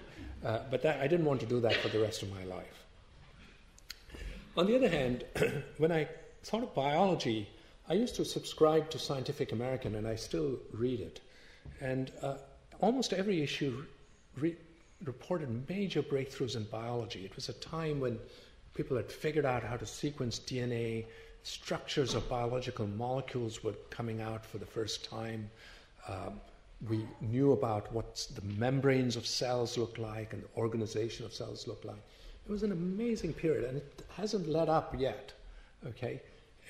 [0.45, 2.85] Uh, but that, I didn't want to do that for the rest of my life.
[4.57, 5.25] On the other hand,
[5.77, 6.07] when I
[6.43, 7.49] thought of biology,
[7.87, 11.21] I used to subscribe to Scientific American, and I still read it.
[11.81, 12.35] And uh,
[12.79, 13.83] almost every issue
[14.37, 14.55] re-
[15.03, 17.25] reported major breakthroughs in biology.
[17.25, 18.19] It was a time when
[18.73, 21.05] people had figured out how to sequence DNA,
[21.43, 25.49] structures of biological molecules were coming out for the first time.
[26.07, 26.39] Um,
[26.87, 31.67] we knew about what the membranes of cells look like and the organization of cells
[31.67, 32.01] look like.
[32.47, 35.33] It was an amazing period, and it hasn't let up yet.
[35.85, 36.21] Okay,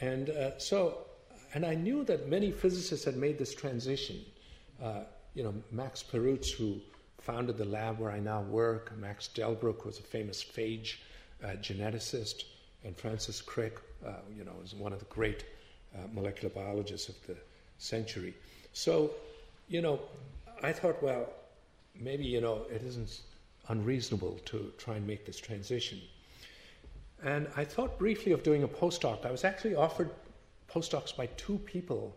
[0.02, 1.06] and uh, so
[1.54, 4.18] and I knew that many physicists had made this transition.
[4.82, 5.04] Uh,
[5.34, 6.80] you know, Max Perutz, who
[7.18, 10.96] founded the lab where I now work, Max Delbruck was a famous phage
[11.44, 12.44] uh, geneticist,
[12.84, 15.46] and Francis Crick, uh, you know, was one of the great
[15.96, 17.36] uh, molecular biologists of the
[17.78, 18.34] century.
[18.74, 19.12] So,
[19.68, 20.00] you know,
[20.62, 21.30] I thought, well,
[22.00, 23.22] maybe, you know, it isn't
[23.68, 26.00] unreasonable to try and make this transition.
[27.24, 29.26] And I thought briefly of doing a postdoc.
[29.26, 30.10] I was actually offered
[30.72, 32.16] postdocs by two people.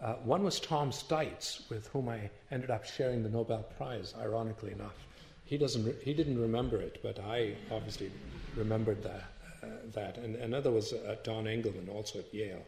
[0.00, 4.72] Uh, one was Tom Steitz, with whom I ended up sharing the Nobel Prize, ironically
[4.72, 5.06] enough.
[5.44, 8.10] He, doesn't re- he didn't remember it, but I obviously
[8.56, 9.24] remembered that.
[9.94, 10.16] That.
[10.16, 12.64] And another was uh, Don Engelman, also at Yale.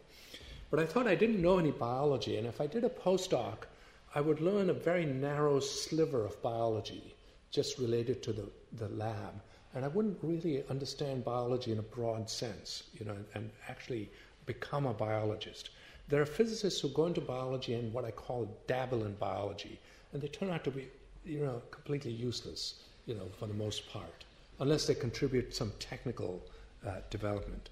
[0.70, 3.66] But I thought I didn't know any biology, and if I did a postdoc,
[4.14, 7.14] I would learn a very narrow sliver of biology
[7.50, 9.40] just related to the, the lab.
[9.74, 14.08] And I wouldn't really understand biology in a broad sense, you know, and actually
[14.46, 15.70] become a biologist.
[16.08, 19.80] There are physicists who go into biology and what I call dabble in biology,
[20.12, 20.88] and they turn out to be,
[21.24, 24.24] you know, completely useless, you know, for the most part,
[24.60, 26.42] unless they contribute some technical
[26.86, 27.70] uh, development.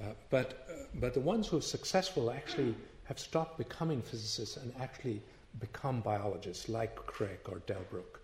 [0.00, 2.74] Uh, but, uh, but the ones who are successful actually
[3.04, 5.20] have stopped becoming physicists and actually
[5.60, 8.20] become biologists, like Crick or Delbruck.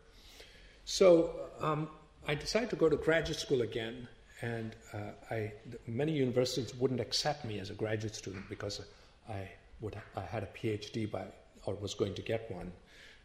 [0.84, 1.88] So um,
[2.26, 4.08] I decided to go to graduate school again,
[4.42, 4.98] and uh,
[5.30, 5.52] I,
[5.86, 8.80] many universities wouldn't accept me as a graduate student because
[9.28, 9.48] I,
[9.80, 11.24] would, I had a PhD by,
[11.66, 12.72] or was going to get one.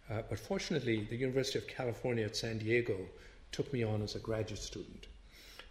[0.09, 2.95] Uh, but fortunately, the University of California at San Diego
[3.51, 5.07] took me on as a graduate student.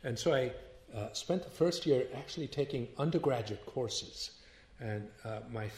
[0.03, 0.51] And so I
[0.97, 4.31] uh, spent the first year actually taking undergraduate courses.
[4.81, 5.69] And uh, my,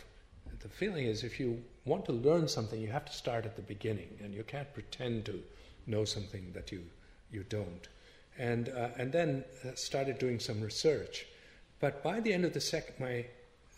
[0.61, 3.63] the feeling is if you want to learn something, you have to start at the
[3.63, 5.43] beginning, and you can't pretend to
[5.87, 6.83] know something that you,
[7.31, 7.89] you don't.
[8.39, 11.27] And, uh, and then uh, started doing some research.
[11.81, 13.27] But by the end of the second, my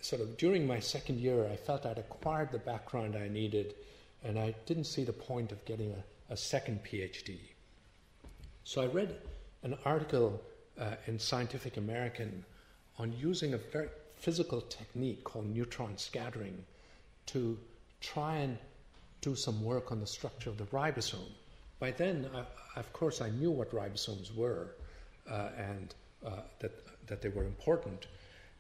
[0.01, 3.75] sort of during my second year, I felt I'd acquired the background I needed,
[4.25, 7.39] and I didn't see the point of getting a, a second PhD.
[8.65, 9.17] So I read
[9.63, 10.41] an article
[10.79, 12.45] uh, in Scientific American
[12.99, 16.65] on using a very physical technique called neutron scattering
[17.27, 17.59] to
[18.01, 18.59] try and
[19.21, 21.31] do some work on the structure of the ribosome.
[21.79, 22.45] By then, I,
[22.79, 24.75] of course, I knew what ribosomes were
[25.31, 25.95] uh, and
[26.27, 26.73] uh, that,
[27.07, 28.07] that they were important.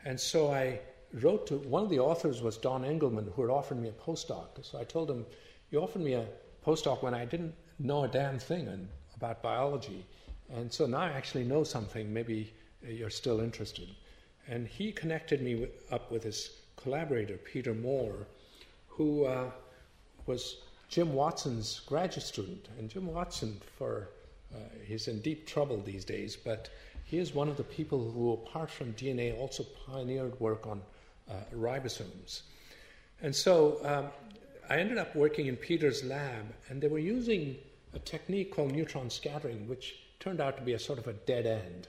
[0.04, 0.80] And so I
[1.12, 4.46] wrote to one of the authors was Don Engelman, who had offered me a postdoc.
[4.62, 5.24] So I told him,
[5.70, 6.26] You offered me a
[6.64, 10.04] postdoc when I didn't know a damn thing about biology.
[10.54, 12.12] And so now I actually know something.
[12.12, 12.52] Maybe
[12.86, 13.88] you're still interested.
[14.46, 18.26] And he connected me with, up with his collaborator, Peter Moore,
[18.86, 19.50] who uh,
[20.26, 20.56] was
[20.88, 22.68] Jim Watson's graduate student.
[22.78, 24.08] And Jim Watson, for
[24.54, 26.70] uh, he's in deep trouble these days, but
[27.04, 30.80] he is one of the people who, apart from DNA, also pioneered work on
[31.30, 32.42] uh, ribosomes.
[33.22, 34.06] And so um,
[34.70, 37.56] I ended up working in Peter's lab, and they were using
[37.94, 39.96] a technique called neutron scattering, which
[40.28, 41.88] turned out to be a sort of a dead end,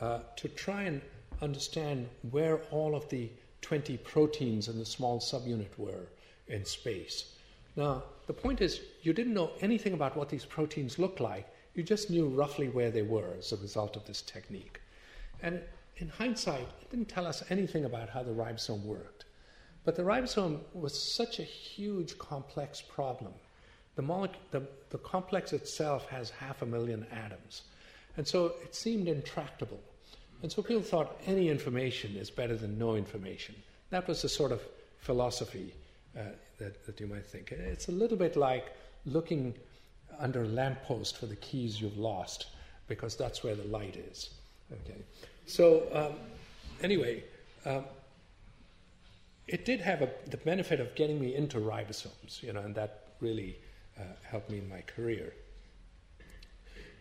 [0.00, 1.00] uh, to try and
[1.40, 3.28] understand where all of the
[3.62, 6.06] 20 proteins in the small subunit were
[6.46, 7.34] in space.
[7.74, 11.82] Now, the point is, you didn't know anything about what these proteins looked like, you
[11.82, 14.80] just knew roughly where they were as a result of this technique.
[15.42, 15.60] And
[15.96, 19.24] in hindsight, it didn't tell us anything about how the ribosome worked.
[19.84, 23.32] But the ribosome was such a huge, complex problem.
[23.96, 27.62] The, molecule, the, the complex itself has half a million atoms.
[28.16, 29.80] And so it seemed intractable.
[30.42, 33.54] And so people thought any information is better than no information.
[33.90, 34.60] That was the sort of
[34.98, 35.72] philosophy
[36.16, 36.22] uh,
[36.58, 37.52] that, that you might think.
[37.52, 38.74] It's a little bit like
[39.06, 39.54] looking
[40.18, 42.46] under a lamppost for the keys you've lost,
[42.88, 44.30] because that's where the light is.
[44.72, 45.00] Okay.
[45.46, 46.18] So, um,
[46.82, 47.24] anyway,
[47.64, 47.84] um,
[49.46, 53.08] it did have a, the benefit of getting me into ribosomes, you know, and that
[53.20, 53.56] really
[53.98, 55.32] uh, helped me in my career.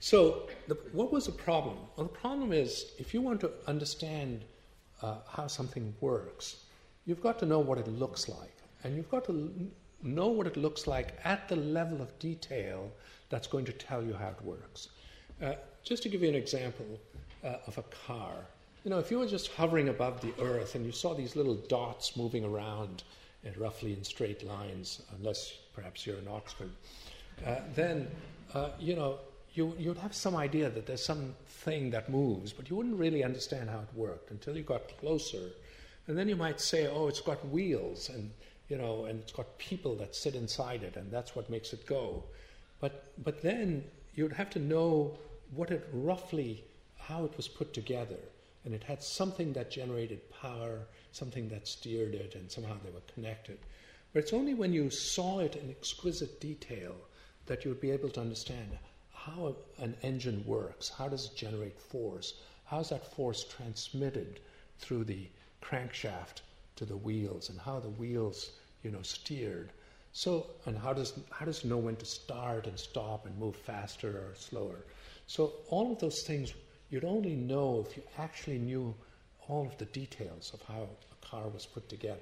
[0.01, 1.77] So, the, what was the problem?
[1.95, 4.43] Well, the problem is if you want to understand
[5.03, 6.65] uh, how something works,
[7.05, 8.57] you've got to know what it looks like.
[8.83, 9.51] And you've got to
[10.01, 12.91] know what it looks like at the level of detail
[13.29, 14.89] that's going to tell you how it works.
[15.39, 16.99] Uh, just to give you an example
[17.43, 18.33] uh, of a car,
[18.83, 21.57] you know, if you were just hovering above the earth and you saw these little
[21.69, 23.03] dots moving around
[23.43, 26.71] in roughly in straight lines, unless perhaps you're in Oxford,
[27.45, 28.07] uh, then,
[28.55, 29.19] uh, you know,
[29.53, 33.69] you, you'd have some idea that there's something that moves, but you wouldn't really understand
[33.69, 35.49] how it worked until you got closer.
[36.07, 38.31] And then you might say, oh, it's got wheels, and
[38.69, 41.85] you know, and it's got people that sit inside it, and that's what makes it
[41.85, 42.23] go.
[42.79, 43.83] But but then
[44.15, 45.17] you'd have to know
[45.53, 46.63] what it roughly
[46.97, 48.19] how it was put together,
[48.63, 50.79] and it had something that generated power,
[51.11, 53.57] something that steered it, and somehow they were connected.
[54.13, 56.95] But it's only when you saw it in exquisite detail
[57.47, 58.71] that you would be able to understand
[59.25, 64.39] how an engine works, how does it generate force, how is that force transmitted
[64.79, 65.27] through the
[65.62, 66.41] crankshaft
[66.75, 68.51] to the wheels, and how the wheels
[68.84, 69.69] you know, steered.
[70.13, 73.55] So, and how does how does it know when to start and stop and move
[73.55, 74.86] faster or slower?
[75.27, 76.53] So all of those things
[76.91, 78.93] You'd only know if you actually knew
[79.47, 82.19] all of the details of how a car was put together.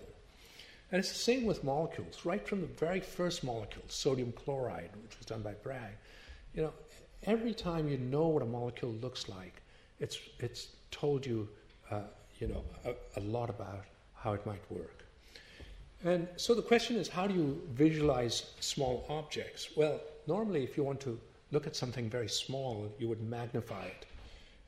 [0.92, 5.18] And it's the same with molecules, right from the very first molecule, sodium chloride, which
[5.18, 5.94] was done by Bragg.
[6.54, 6.74] You know,
[7.24, 9.62] every time you know what a molecule looks like,
[10.00, 11.48] it's, it's told you,
[11.92, 12.02] uh,
[12.40, 15.04] you know, a, a lot about how it might work.
[16.04, 19.70] And so the question is, how do you visualize small objects?
[19.76, 21.20] Well, normally, if you want to
[21.52, 24.06] look at something very small, you would magnify it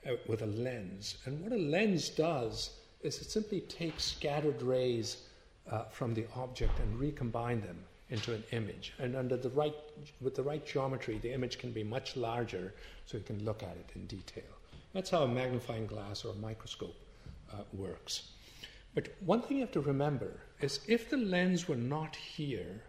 [0.09, 1.17] uh, with a lens.
[1.25, 5.23] And what a lens does is it simply takes scattered rays
[5.69, 7.77] uh, from the object and recombine them
[8.11, 8.93] into an image.
[8.99, 9.73] And under the right,
[10.19, 12.73] with the right geometry, the image can be much larger,
[13.05, 14.43] so you can look at it in detail.
[14.93, 16.95] That's how a magnifying glass or a microscope
[17.51, 18.31] uh, works.
[18.93, 22.83] But one thing you have to remember is if the lens were not here,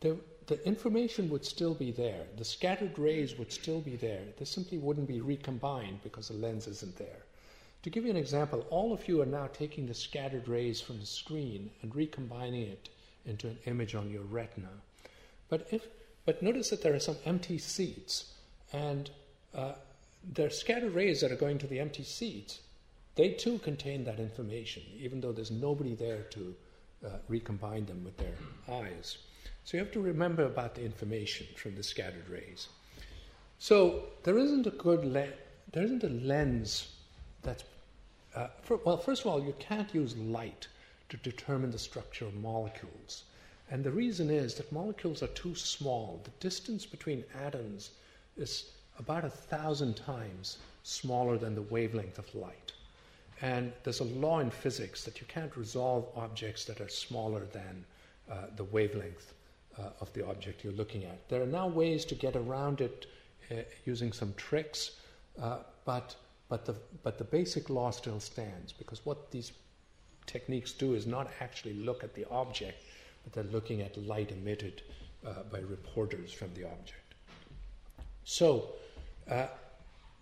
[0.00, 2.22] the, the information would still be there.
[2.36, 4.22] The scattered rays would still be there.
[4.38, 7.24] They simply wouldn't be recombined because the lens isn't there.
[7.82, 11.00] To give you an example, all of you are now taking the scattered rays from
[11.00, 12.88] the screen and recombining it
[13.26, 14.68] into an image on your retina.
[15.48, 15.86] But, if,
[16.24, 18.32] but notice that there are some empty seats,
[18.72, 19.10] and
[19.54, 19.72] uh,
[20.38, 22.60] are scattered rays that are going to the empty seats.
[23.14, 26.54] They too contain that information, even though there's nobody there to
[27.04, 28.34] uh, recombine them with their
[28.68, 29.18] eyes.
[29.64, 32.68] So you have to remember about the information from the scattered rays.
[33.58, 35.32] So there isn't a good le-
[35.72, 36.94] there isn't a lens
[37.42, 37.64] that's
[38.34, 38.98] uh, for, well.
[38.98, 40.68] First of all, you can't use light
[41.08, 43.24] to determine the structure of molecules,
[43.70, 46.20] and the reason is that molecules are too small.
[46.24, 47.90] The distance between atoms
[48.36, 52.72] is about a thousand times smaller than the wavelength of light.
[53.42, 57.84] And there's a law in physics that you can't resolve objects that are smaller than
[58.30, 59.34] uh, the wavelength
[59.78, 61.28] uh, of the object you're looking at.
[61.28, 63.06] There are now ways to get around it
[63.50, 64.92] uh, using some tricks,
[65.42, 66.14] uh, but,
[66.48, 69.52] but, the, but the basic law still stands because what these
[70.26, 72.82] techniques do is not actually look at the object,
[73.24, 74.82] but they're looking at light emitted
[75.26, 77.14] uh, by reporters from the object.
[78.24, 78.70] So,
[79.30, 79.46] uh,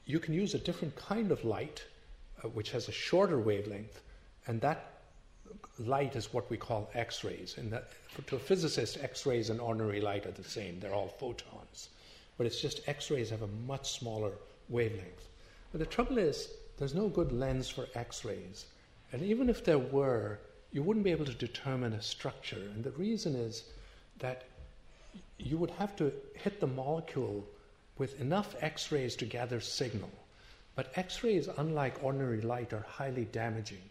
[0.07, 1.83] you can use a different kind of light
[2.43, 4.01] uh, which has a shorter wavelength,
[4.47, 4.91] and that
[5.79, 7.57] light is what we call X rays.
[7.59, 7.79] And
[8.27, 11.89] to a physicist, X rays and ordinary light are the same, they're all photons.
[12.37, 14.33] But it's just X rays have a much smaller
[14.69, 15.29] wavelength.
[15.73, 18.67] But the trouble is, there's no good lens for X rays.
[19.15, 20.41] And even if there were,
[20.73, 22.59] you wouldn't be able to determine a structure.
[22.75, 23.63] And the reason is
[24.19, 24.43] that
[25.39, 27.47] you would have to hit the molecule
[27.97, 30.11] with enough X rays to gather signal.
[30.75, 33.83] But X rays, unlike ordinary light, are highly damaging.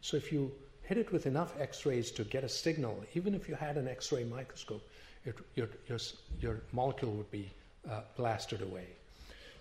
[0.00, 0.50] So if you
[0.84, 3.86] hit it with enough X rays to get a signal, even if you had an
[3.86, 4.88] X ray microscope,
[5.26, 5.98] it, your, your,
[6.40, 7.50] your, molecule would be
[7.90, 8.86] uh, blasted away.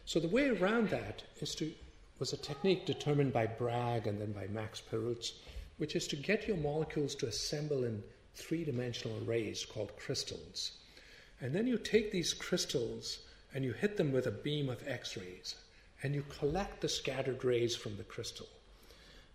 [0.05, 1.73] So the way around that is to,
[2.19, 5.33] was a technique determined by Bragg and then by Max Perutz,
[5.77, 8.03] which is to get your molecules to assemble in
[8.35, 10.73] three dimensional arrays called crystals.
[11.41, 13.19] And then you take these crystals
[13.53, 15.55] and you hit them with a beam of X rays
[16.03, 18.47] and you collect the scattered rays from the crystal.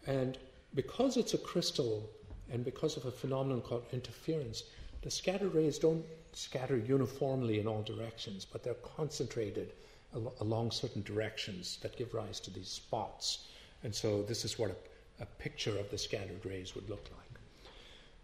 [0.07, 0.39] And
[0.75, 2.11] because it's a crystal
[2.51, 4.65] and because of a phenomenon called interference,
[5.03, 6.05] the scattered rays don't
[6.37, 9.73] scatter uniformly in all directions, but they're concentrated
[10.15, 13.49] al- along certain directions that give rise to these spots.
[13.83, 17.21] And so this is what a, a picture of the scattered rays would look like.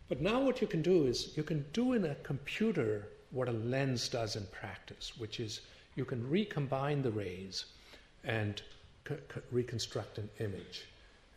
[0.08, 3.52] But now what you can do is you can do in a computer what a
[3.52, 5.60] lens does in practice, which is
[5.94, 7.66] you can recombine the rays
[8.24, 8.60] and
[9.06, 10.86] c- c- reconstruct an image.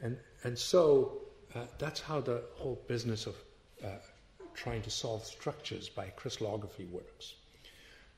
[0.02, 1.22] And, and so
[1.56, 3.36] uh, that's how the whole business of
[3.84, 3.90] uh,
[4.56, 7.36] trying to solve structures by crystallography works.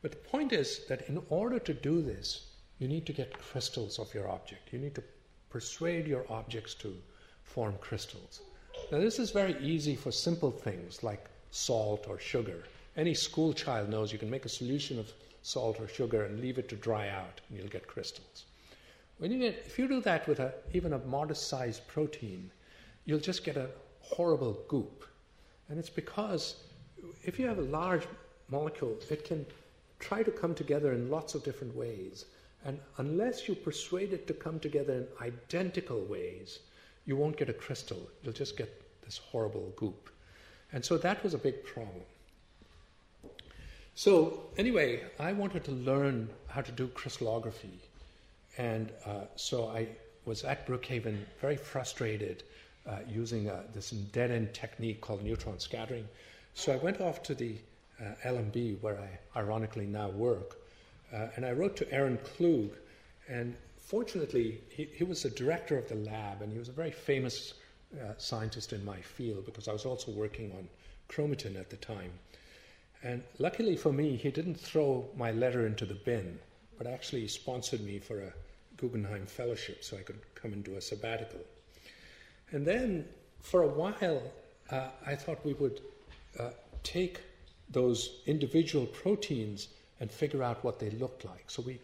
[0.02, 2.48] But the point is that in order to do this,
[2.80, 4.72] you need to get crystals of your object.
[4.72, 5.04] You need to
[5.50, 6.96] persuade your objects to
[7.44, 8.42] form crystals.
[8.92, 12.66] Now, this is very easy for simple things like salt or sugar.
[12.98, 16.58] Any school child knows you can make a solution of salt or sugar and leave
[16.58, 18.46] it to dry out, and you'll get crystals.
[19.18, 22.52] When you get, if you do that with a, even a modest sized protein,
[23.06, 23.70] you'll just get a
[24.02, 25.06] horrible goop.
[25.70, 26.56] And it's because
[27.24, 28.04] if you have a large
[28.50, 29.46] molecule, it can
[30.00, 32.26] try to come together in lots of different ways.
[32.66, 36.60] And unless you persuade it to come together in identical ways,
[37.06, 38.10] you won't get a crystal.
[38.24, 38.70] You'll just get
[39.04, 40.10] this horrible goop.
[40.74, 42.02] And so that was a big problem.
[43.94, 47.80] So, anyway, I wanted to learn how to do crystallography.
[48.58, 49.88] And uh, so I
[50.26, 52.44] was at Brookhaven very frustrated
[52.88, 56.08] uh, using uh, this dead end technique called neutron scattering.
[56.54, 57.56] So I went off to the
[58.00, 60.58] uh, LMB, where I ironically now work,
[61.14, 62.72] uh, and I wrote to Aaron Klug.
[63.28, 66.92] And fortunately, he, he, was the director of the lab, and he was a very
[66.92, 67.56] famous
[67.96, 70.68] uh, scientist in my field because I was also working on
[71.10, 72.12] chromatin at the time.
[73.04, 76.40] And luckily for me, he didn't throw my letter into the bin,
[76.78, 78.34] but actually sponsored me for a
[78.78, 81.40] Guggenheim Fellowship so I could come and do a sabbatical.
[82.56, 83.06] And then
[83.42, 84.24] for a while,
[84.72, 85.82] uh, I thought we would
[86.40, 86.52] uh,
[86.84, 87.20] take
[87.70, 89.68] those individual proteins
[90.00, 91.44] and figure out what they looked like.
[91.52, 91.82] So we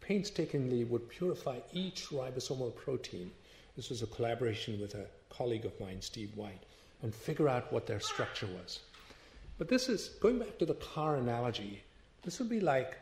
[0.00, 3.32] painstakingly would purify each ribosomal protein.
[3.74, 6.62] This was a collaboration with a colleague of mine, Steve White,
[7.02, 8.78] and figure out what their structure was.
[9.58, 11.82] But this is going back to the car analogy.
[12.22, 12.96] This would be like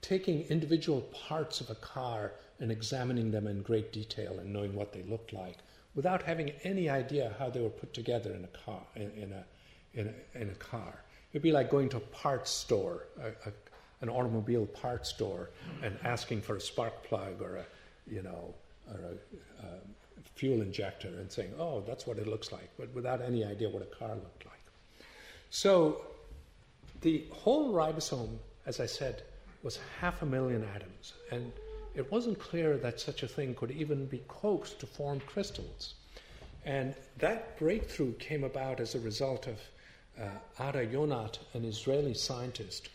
[0.00, 4.94] taking individual parts of a car and examining them in great detail and knowing what
[4.94, 5.58] they looked like
[5.94, 8.82] without having any idea how they were put together in a car.
[8.96, 9.44] In, in a,
[9.94, 13.52] in, a, in a car, it'd be like going to a parts store, a, a,
[14.00, 15.50] an automobile parts store,
[15.82, 17.64] and asking for a spark plug or a,
[18.10, 18.54] you know,
[18.92, 19.70] or a, a
[20.34, 23.82] fuel injector and saying, "Oh, that's what it looks like," but without any idea what
[23.82, 24.54] a car looked like.
[25.50, 26.04] So,
[27.02, 29.22] the whole ribosome, as I said,
[29.62, 31.52] was half a million atoms, and
[31.94, 35.94] it wasn't clear that such a thing could even be coaxed to form crystals.
[36.64, 39.58] And that breakthrough came about as a result of
[40.20, 42.88] uh, Ada Yonath, an Israeli scientist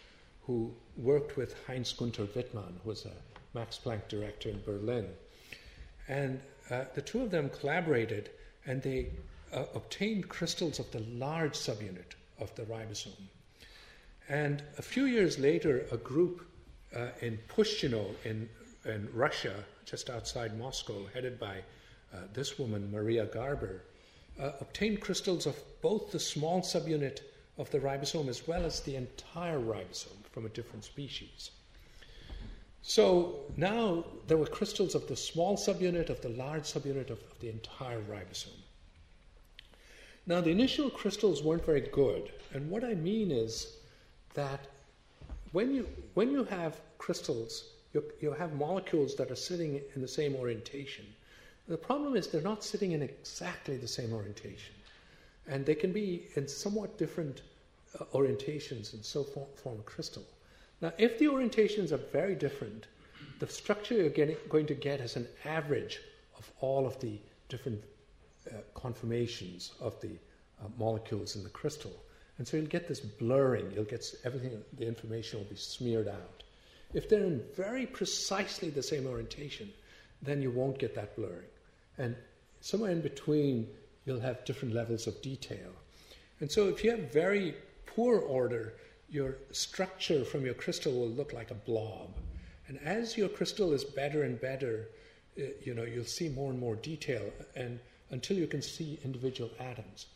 [0.45, 3.11] who worked with Heinz Gunther Wittmann, who was a
[3.53, 5.07] Max Planck director in Berlin.
[6.07, 6.39] And
[6.69, 8.31] uh, the two of them collaborated
[8.65, 9.11] and they
[9.53, 13.27] uh, obtained crystals of the large subunit of the ribosome.
[14.27, 16.45] And a few years later, a group
[16.95, 18.49] uh, in Pushchino in
[18.85, 21.57] in Russia, just outside Moscow, headed by
[22.13, 23.83] uh, this woman, Maria Garber,
[24.39, 27.19] uh, obtained crystals of both the small subunit
[27.57, 31.51] of the ribosome as well as the entire ribosome from a different species.
[32.81, 37.39] So now there were crystals of the small subunit, of the large subunit, of, of
[37.39, 38.57] the entire ribosome.
[40.25, 43.77] Now, the initial crystals weren't very good, and what I mean is
[44.35, 44.67] that
[45.51, 50.07] when you, when you have crystals you, you have molecules that are sitting in the
[50.07, 51.05] same orientation.
[51.67, 54.73] The problem is they're not sitting in exactly the same orientation.
[55.47, 57.41] And they can be in somewhat different
[57.99, 60.23] uh, orientations and so form, form a crystal.
[60.81, 62.87] Now, if the orientations are very different,
[63.39, 65.99] the structure you're getting, going to get is an average
[66.37, 67.19] of all of the
[67.49, 67.83] different
[68.47, 70.11] uh, conformations of the
[70.61, 71.93] uh, molecules in the crystal.
[72.37, 76.43] And so you'll get this blurring, you'll get everything, the information will be smeared out.
[76.93, 79.71] If they're in very precisely the same orientation,
[80.21, 81.49] then you won't get that blurring.
[81.97, 82.15] And
[82.61, 83.67] somewhere in between,
[84.05, 85.71] you'll have different levels of detail.
[86.39, 87.53] And so if you have very
[87.85, 88.73] poor order,
[89.09, 92.09] your structure from your crystal will look like a blob.
[92.67, 94.87] And as your crystal is better and better,
[95.39, 97.23] uh, you know, you'll see more and more detail
[97.55, 97.79] and
[98.11, 100.07] until you can see individual atoms.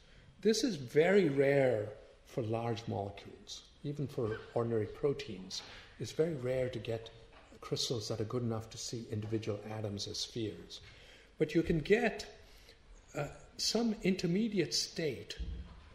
[0.41, 1.89] This is very rare
[2.25, 5.61] for large molecules, even for ordinary proteins
[5.99, 7.09] it's very rare to get
[7.61, 10.81] crystals that are good enough to see individual atoms as spheres.
[11.37, 12.25] But you can get
[13.17, 13.27] uh,
[13.57, 15.37] some intermediate state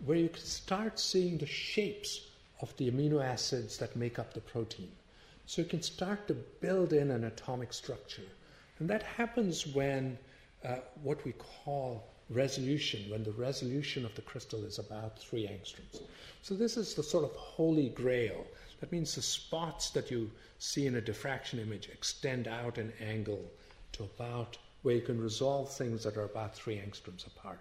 [0.05, 2.21] where you can start seeing the shapes
[2.61, 4.91] of the amino acids that make up the protein.
[5.47, 8.29] So you can start to build in an atomic structure.
[8.79, 10.19] And that happens when
[10.65, 16.03] uh, what we call resolution, when the resolution of the crystal is about three angstroms.
[16.43, 18.45] So this is the sort of holy grail
[18.81, 23.45] that means the spots that you see in a diffraction image extend out an angle
[23.93, 27.59] to about where you can resolve things that are about three angstroms apart.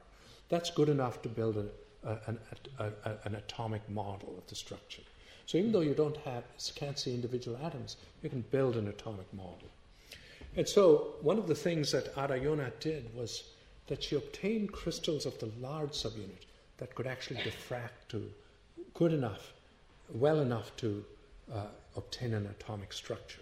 [0.50, 2.40] That's good enough to build a, a, an,
[2.80, 2.92] a,
[3.26, 5.02] an atomic model of the structure.
[5.46, 6.44] So even though you don't have,
[6.76, 9.70] can't see individual atoms, you can build an atomic model.
[10.56, 13.44] And so one of the things that Ada Yonath did was
[13.88, 16.46] that she obtained crystals of the large subunit
[16.78, 18.30] that could actually diffract to
[18.94, 19.54] good enough
[20.14, 21.04] well enough to
[21.54, 23.42] uh, obtain an atomic structure.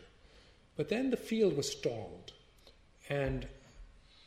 [0.76, 2.34] But then the field was stalled.
[3.10, 3.48] And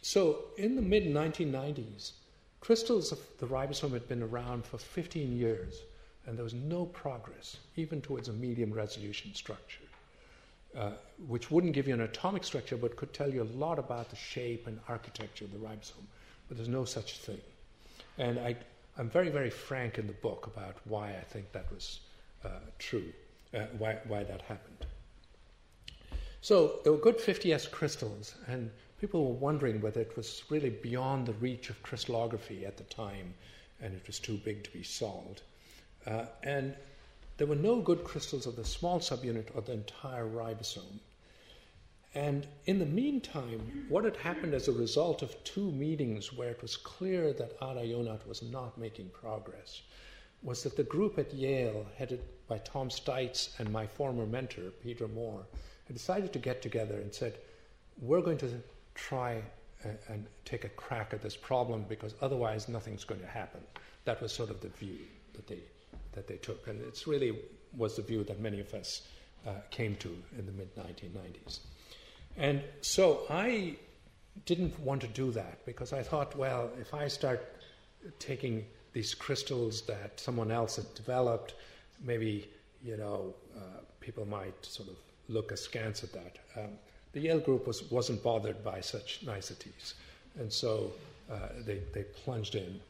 [0.03, 2.13] so in the mid 1990s,
[2.61, 5.83] crystals of the ribosome had been around for 15 years,
[6.27, 9.85] and there was no progress, even towards a medium resolution structure,
[10.77, 10.93] uh,
[11.27, 14.17] which wouldn't give you an atomic structure but could tell you a lot about the
[14.17, 16.07] shape and architecture of the ribosome.
[16.49, 17.41] But there's no such thing.
[18.17, 18.57] And I,
[18.97, 22.01] I'm very, very frank in the book about why I think that was
[22.79, 23.13] true,
[23.55, 24.87] uh, why, why that happened.
[26.41, 28.71] So there were good 50S crystals, and
[29.01, 33.35] people were wondering whether it was really beyond the reach of crystallography at the time,
[33.81, 35.43] and it was too big to be solved.
[36.07, 36.75] Uh, and
[37.37, 41.01] there were no good crystals of the small subunit or the entire ribosome.
[42.15, 46.63] And in the meantime, what had happened as a result of two meetings where it
[46.63, 49.83] was clear that Ada Yonath was not making progress
[50.43, 55.09] was that the group at Yale, headed by Tom Steitz and my former mentor, Peter
[55.09, 55.45] Moore,
[55.87, 57.39] had decided to get together and said,
[58.01, 58.51] We're going to
[58.95, 59.43] try
[60.09, 63.61] and take a crack at this problem because otherwise nothing's going to happen.
[64.05, 64.99] That was sort of the view
[65.35, 65.61] that they,
[66.13, 66.67] that they took.
[66.67, 67.39] And it's really
[67.77, 69.03] was the view that many of us
[69.47, 70.09] uh, came to
[70.39, 71.61] in the mid 1990s.
[72.37, 73.77] And so I
[74.47, 77.57] didn't want to do that because I thought, well, if I start
[78.19, 78.65] taking
[78.99, 81.55] these crystals that someone else had developed,
[82.05, 82.51] maybe
[82.85, 84.97] you know uh, people might sort of
[85.29, 86.35] look askance at that.
[86.57, 86.71] Um,
[87.13, 89.95] the Yale group was, wasn't bothered by such niceties,
[90.41, 90.91] and so
[91.31, 92.81] uh, they, they plunged in.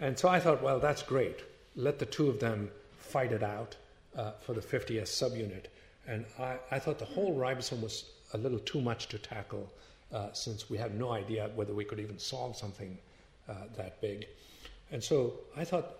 [0.00, 1.40] And so I thought, well, that's great.
[1.76, 3.76] Let the two of them fight it out
[4.16, 5.66] uh, for the 50S subunit.
[6.08, 9.70] And I, I, thought the whole ribosome was a little too much to tackle
[10.14, 12.96] uh, since we had no idea whether we could even solve something
[13.48, 14.26] uh, that big.
[14.92, 15.96] And so I thought,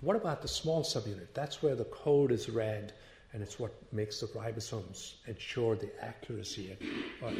[0.00, 1.26] what about the small subunit?
[1.34, 2.92] That's where the code is read,
[3.32, 6.76] and it's what makes the ribosomes ensure the accuracy
[7.22, 7.32] of,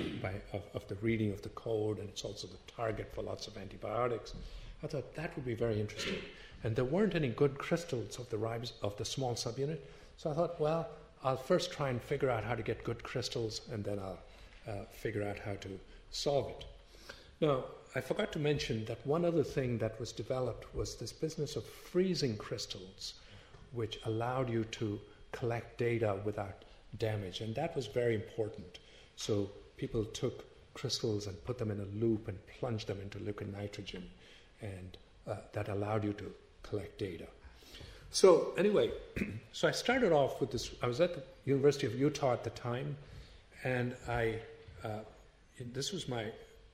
[0.53, 3.57] of, of, the reading of the code, and it's also the target for lots of
[3.57, 4.35] antibiotics.
[4.83, 6.19] I thought that would be very interesting.
[6.65, 9.79] And there weren't any good crystals of the, ribos- of the small subunit,
[10.17, 10.89] so I thought, well,
[11.23, 14.19] I'll first try and figure out how to get good crystals, and then I'll
[14.67, 15.69] uh, figure out how to
[16.11, 16.65] solve it.
[17.41, 17.65] Now,
[17.97, 21.65] I forgot to mention that one other thing that was developed was this business of
[21.65, 23.15] freezing crystals,
[23.73, 25.01] which allowed you to
[25.33, 26.67] collect data without
[26.99, 28.81] damage, and that was very important.
[29.17, 30.45] So people took
[30.75, 34.11] crystals and put them in a loop and plunged them into liquid nitrogen,
[34.61, 36.31] and uh, that allowed you to
[36.63, 37.27] collect data.
[38.11, 38.91] So anyway,
[39.53, 40.71] so I started off with this.
[40.83, 42.95] I was at the University of Utah at the time,
[43.65, 44.35] and I
[44.85, 44.99] uh,
[45.73, 46.27] this was my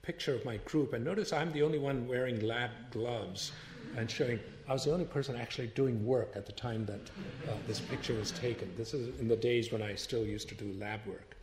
[0.02, 3.52] picture of my group, and notice I'm the only one wearing lab gloves
[3.96, 4.40] and showing.
[4.68, 7.00] I was the only person actually doing work at the time that
[7.48, 8.72] uh, this picture was taken.
[8.76, 11.36] This is in the days when I still used to do lab work.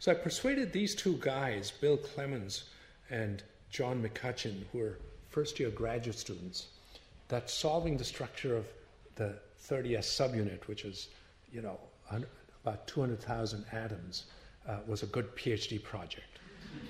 [0.00, 2.64] So I persuaded these two guys, Bill Clemons
[3.10, 4.98] and John McCutcheon, who were
[5.28, 6.68] first year graduate students,
[7.28, 8.66] that solving the structure of
[9.14, 9.36] the
[9.68, 11.08] 30S subunit, which is,
[11.52, 11.78] you know,
[12.64, 14.24] about 200,000 atoms,
[14.68, 16.29] uh, was a good PhD project.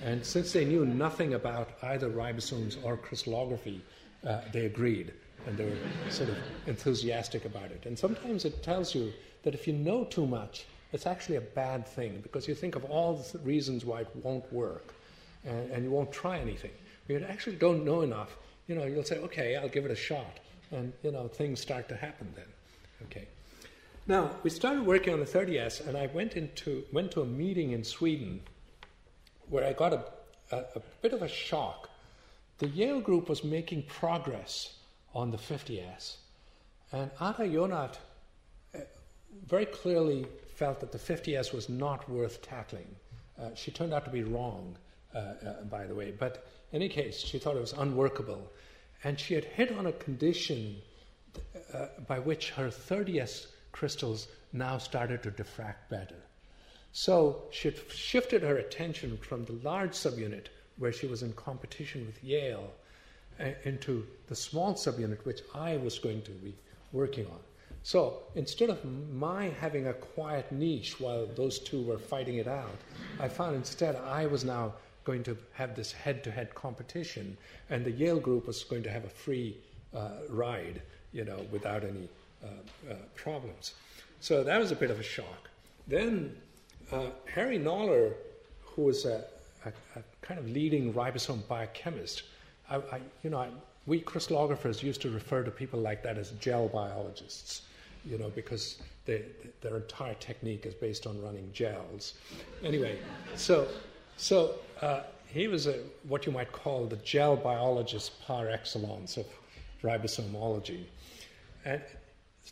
[0.02, 3.82] And since they knew nothing about either ribosomes or crystallography,
[4.26, 5.12] uh, they agreed
[5.46, 7.84] and they were sort of enthusiastic about it.
[7.86, 9.12] And sometimes it tells you
[9.42, 12.84] that if you know too much, it's actually a bad thing because you think of
[12.84, 14.94] all the reasons why it won't work
[15.44, 16.72] and, and you won't try anything.
[17.08, 20.38] You actually don't know enough, you know, you'll say, okay, I'll give it a shot.
[20.70, 22.44] And, you know, things start to happen then.
[23.06, 23.26] Okay.
[24.06, 27.72] Now, we started working on the 30S, and I went, into, went to a meeting
[27.72, 28.40] in Sweden
[29.50, 30.04] where I got a,
[30.52, 31.90] a, a bit of a shock.
[32.58, 34.74] The Yale group was making progress
[35.14, 36.16] on the 50S,
[36.92, 37.96] and Ada Yonath
[38.74, 38.78] uh,
[39.46, 42.86] very clearly felt that the 50S was not worth tackling.
[43.40, 44.76] Uh, she turned out to be wrong,
[45.14, 48.50] uh, uh, by the way, but in any case, she thought it was unworkable.
[49.02, 50.76] And she had hit on a condition
[51.72, 56.16] uh, by which her 30S crystals now started to diffract better.
[56.92, 60.46] So she shifted her attention from the large subunit,
[60.78, 62.72] where she was in competition with Yale,
[63.64, 66.54] into the small subunit, which I was going to be
[66.92, 67.38] working on.
[67.82, 72.76] So instead of my having a quiet niche while those two were fighting it out,
[73.18, 74.74] I found instead I was now
[75.04, 77.36] going to have this head to head competition,
[77.70, 79.56] and the Yale group was going to have a free
[79.94, 80.82] uh, ride,
[81.12, 82.08] you know, without any
[82.44, 82.48] uh,
[82.90, 83.74] uh, problems.
[84.20, 85.48] So that was a bit of a shock.
[85.88, 86.36] Then
[86.92, 88.14] uh, Harry Noller,
[88.62, 89.24] who was a,
[89.64, 92.24] a, a, kind of leading ribosome biochemist,
[92.68, 93.48] I, I, you know, I,
[93.86, 97.62] we crystallographers used to refer to people like that as gel biologists,
[98.04, 99.24] you know, because they,
[99.60, 102.14] their entire technique is based on running gels.
[102.62, 102.98] Anyway,
[103.36, 103.66] so,
[104.16, 105.78] so uh, he was a,
[106.08, 109.26] what you might call the gel biologist par excellence of
[109.82, 110.84] ribosomology.
[111.64, 111.82] And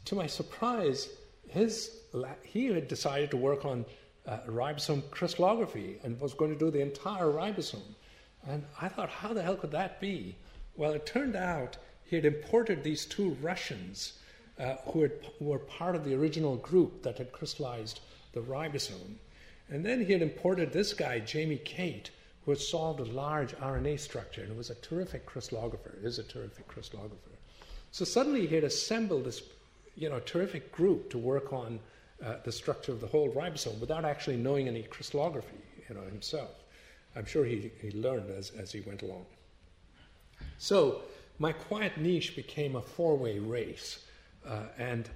[0.04, 1.08] to my surprise,
[1.48, 1.96] his,
[2.42, 3.84] he had decided to work on
[4.28, 7.94] uh, ribosome crystallography and was going to do the entire ribosome.
[8.46, 10.36] And I thought, how the hell could that be?
[10.76, 14.18] Well, it turned out he had imported these two Russians
[14.58, 18.00] uh, who, had, who were part of the original group that had crystallized
[18.32, 19.16] the ribosome.
[19.70, 22.10] And then he had imported this guy, Jamie Cate,
[22.44, 26.68] who had solved a large RNA structure and was a terrific crystallographer, is a terrific
[26.68, 27.36] crystallographer.
[27.92, 29.42] So suddenly he had assembled this
[29.96, 31.80] you know, terrific group to work on
[32.24, 35.56] uh, the structure of the whole ribosome without actually knowing any crystallography
[35.88, 36.50] you know, himself.
[37.16, 39.26] I'm sure he, he learned as, as he went along.
[40.58, 41.02] So
[41.38, 44.04] my quiet niche became a four way race.
[44.46, 45.08] Uh, and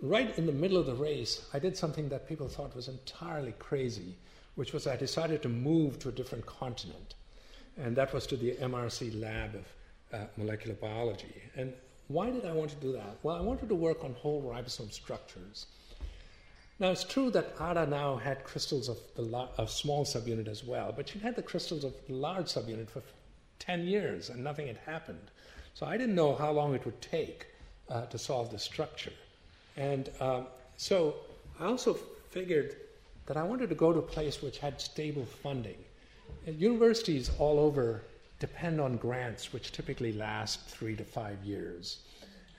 [0.00, 3.52] right in the middle of the race, I did something that people thought was entirely
[3.58, 4.16] crazy,
[4.54, 7.14] which was I decided to move to a different continent.
[7.76, 9.66] And that was to the MRC lab of
[10.12, 11.42] uh, molecular biology.
[11.56, 11.72] And
[12.08, 13.18] why did I want to do that?
[13.22, 15.66] Well, I wanted to work on whole ribosome structures.
[16.78, 20.62] Now, it's true that Ada now had crystals of the la- of small subunit as
[20.62, 23.02] well, but she'd had the crystals of large subunit for
[23.58, 25.30] 10 years and nothing had happened.
[25.74, 27.46] So I didn't know how long it would take
[27.88, 29.12] uh, to solve the structure.
[29.76, 30.46] And um,
[30.76, 31.16] so
[31.58, 31.94] I also
[32.30, 32.76] figured
[33.26, 35.78] that I wanted to go to a place which had stable funding.
[36.46, 38.02] And universities all over
[38.38, 42.00] depend on grants, which typically last three to five years.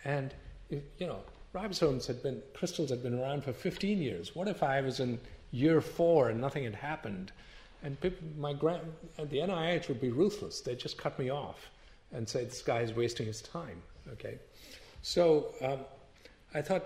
[0.03, 0.34] And,
[0.70, 1.20] you know,
[1.58, 4.36] ribosomes had been, crystals had been around for 15 years.
[4.36, 5.20] What if I was in
[5.51, 7.32] year four and nothing had happened?
[7.84, 8.84] And people, my grant,
[9.18, 10.62] the NIH would be ruthless.
[10.62, 11.70] They'd just cut me off
[12.12, 13.82] and say, this guy is wasting his time,
[14.14, 14.39] okay?
[15.01, 15.80] So um,
[16.53, 16.86] I thought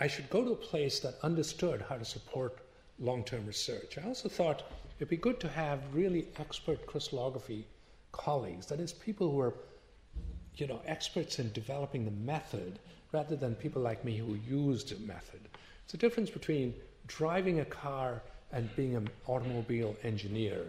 [0.00, 2.58] I should go to a place that understood how to support
[2.98, 3.98] long-term research.
[3.98, 4.62] I also thought
[4.96, 7.66] it'd be good to have really expert crystallography
[8.12, 9.54] colleagues, that is, people who are,
[10.56, 12.78] you know, experts in developing the method
[13.12, 15.40] rather than people like me who used the method.
[15.84, 16.74] It's a difference between
[17.06, 20.64] driving a car and being an automobile engineer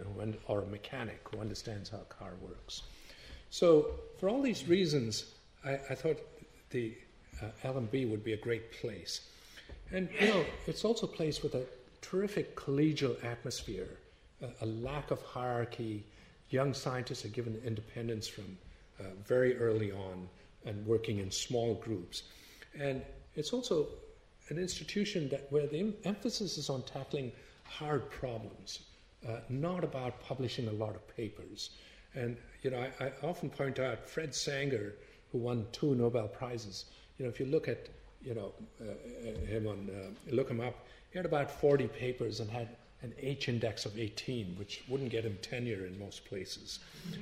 [0.48, 2.82] or a mechanic who understands how a car works.
[3.50, 3.86] So,
[4.18, 5.26] for all these reasons,
[5.64, 6.18] I, I thought
[6.70, 6.94] the
[7.42, 9.28] uh, LMB would be a great place.
[9.92, 11.64] And, you know, it's also a place with a
[12.00, 13.98] terrific collegial atmosphere,
[14.42, 16.04] a, a lack of hierarchy,
[16.50, 18.56] young scientists are given independence from
[19.00, 20.28] uh, very early on
[20.64, 22.24] and working in small groups.
[22.78, 23.02] And
[23.34, 23.86] it's also
[24.48, 27.32] an institution that where the em- emphasis is on tackling
[27.64, 28.80] hard problems,
[29.26, 31.70] uh, not about publishing a lot of papers.
[32.14, 34.94] And you know, I, I, often point out Fred Sanger,
[35.32, 36.86] who won two Nobel prizes.
[37.18, 37.88] You know, if you look at
[38.22, 42.50] you know uh, him on uh, look him up, he had about 40 papers and
[42.50, 42.68] had
[43.02, 46.78] an H index of 18, which wouldn't get him tenure in most places.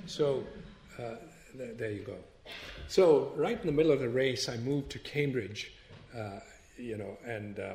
[0.06, 0.44] So
[0.98, 1.16] uh,
[1.54, 2.16] there you go.
[2.88, 5.72] So right in the middle of the race, I moved to Cambridge,
[6.16, 6.40] uh,
[6.76, 7.74] you know, and uh,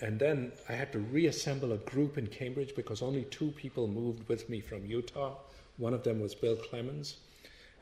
[0.00, 4.28] and then I had to reassemble a group in Cambridge because only two people moved
[4.28, 5.34] with me from Utah.
[5.76, 7.16] One of them was Bill Clemons,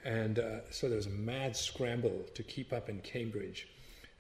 [0.05, 3.69] and uh, so there was a mad scramble to keep up in Cambridge.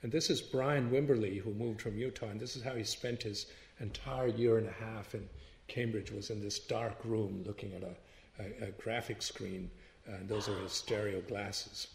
[0.03, 3.23] And this is Brian Wimberly, who moved from Utah, and this is how he spent
[3.23, 3.47] his
[3.81, 5.29] entire year and a half in
[5.69, 9.71] Cambridge was in this dark room looking at a, a, a graphic screen,
[10.07, 11.89] and those are his stereo glasses.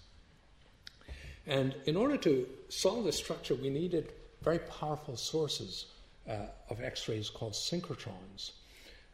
[1.48, 5.88] And in order to solve this structure, we needed very powerful sources
[6.30, 8.52] uh, of X rays called synchrotrons.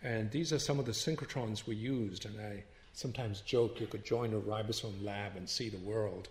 [0.04, 2.26] And these are some of the synchrotrons we used.
[2.26, 6.30] And I sometimes joke you could join a ribosome lab and see the world.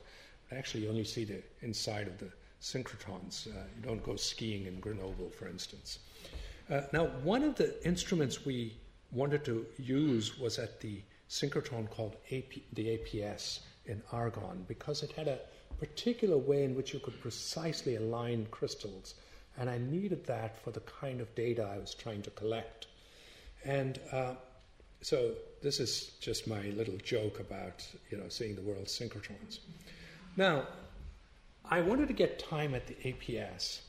[0.52, 3.48] Actually, you only see the inside of the synchrotrons.
[3.48, 5.98] Uh, you don't go skiing in Grenoble, for instance.
[6.70, 8.74] Uh, now, one of the instruments we
[9.12, 15.12] wanted to use was at the synchrotron called AP, the APS in Argonne because it
[15.12, 15.38] had a
[15.78, 19.14] particular way in which you could precisely align crystals.
[19.58, 22.86] And I needed that for the kind of data I was trying to collect.
[23.64, 24.34] And uh,
[25.02, 29.58] so this is just my little joke about you know seeing the world's synchrotrons.
[30.36, 30.66] Now,
[31.64, 33.80] I wanted to get time at the APS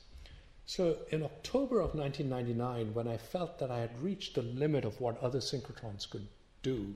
[0.67, 4.99] so in October of 1999, when I felt that I had reached the limit of
[4.99, 6.27] what other synchrotrons could
[6.61, 6.93] do,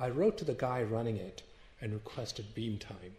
[0.00, 1.42] I wrote to the guy running it
[1.82, 3.14] and requested beam time.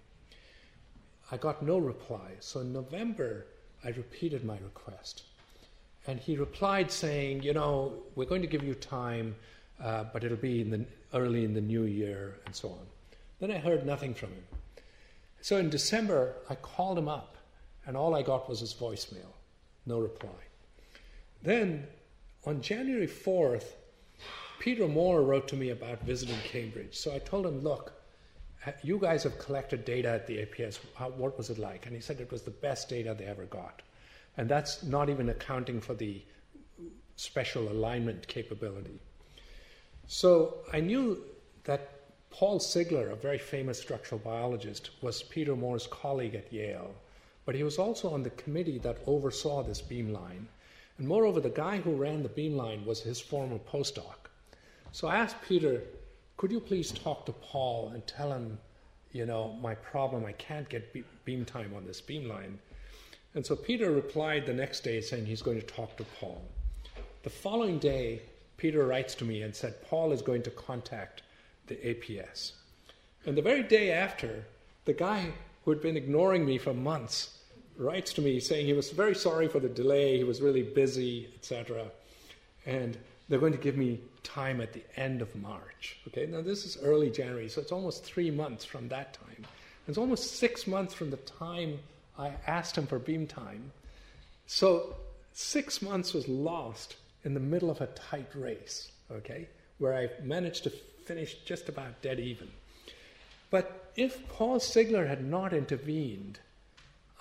[1.32, 3.46] I got no reply, so in November
[3.84, 5.24] I repeated my request.
[6.08, 9.36] And he replied saying, You know, we're going to give you time,
[9.80, 12.88] uh, but it'll be in the, early in the new year, and so on.
[13.40, 14.44] Then I heard nothing from him.
[15.42, 17.38] So in December, I called him up,
[17.86, 19.34] and all I got was his voicemail.
[19.86, 20.30] No reply.
[21.44, 21.88] Then,
[22.46, 23.66] on January 4th,
[24.62, 26.96] Peter Moore wrote to me about visiting Cambridge.
[26.96, 27.94] So I told him, look,
[28.68, 30.78] uh, you guys have collected data at the APS.
[30.94, 31.88] How, what was it like?
[31.88, 33.82] And he said it was the best data they ever got.
[34.38, 36.22] And that's not even accounting for the
[37.16, 39.00] special alignment capability.
[40.06, 41.24] So I knew
[41.64, 41.96] that
[42.30, 46.94] Paul Sigler, a very famous structural biologist, was Peter Moore's colleague at Yale.
[47.46, 50.46] But he was also on the committee that oversaw this beamline.
[51.00, 54.21] And moreover, the guy who ran the beamline was his former postdoc.
[54.94, 55.82] So I asked Peter,
[56.36, 58.58] could you please talk to Paul and tell him,
[59.14, 60.94] you know, my problem, I can't get
[61.26, 62.56] beam time on this beamline.
[63.34, 66.42] And so Peter replied the next day saying he's going to talk to Paul.
[67.24, 68.22] The following day,
[68.58, 71.22] Peter writes to me and said, Paul is going to contact
[71.68, 72.52] the APS.
[73.26, 74.46] And the very day after,
[74.86, 75.32] the guy
[75.64, 77.38] who had been ignoring me for months
[77.78, 81.30] writes to me saying he was very sorry for the delay, he was really busy,
[81.36, 81.86] etc.
[82.66, 82.98] And
[83.30, 85.98] they're going to give me time at the end of March.
[86.08, 89.46] Okay, now this is early January, so it's almost three months from that time.
[89.88, 91.80] It's almost six months from the time
[92.18, 93.72] I asked him for beam time.
[94.46, 94.96] So
[95.34, 99.48] six months was lost in the middle of a tight race, okay,
[99.78, 100.70] where I managed to
[101.06, 102.50] finish just about dead even.
[103.50, 106.40] But if Paul Sigler had not intervened,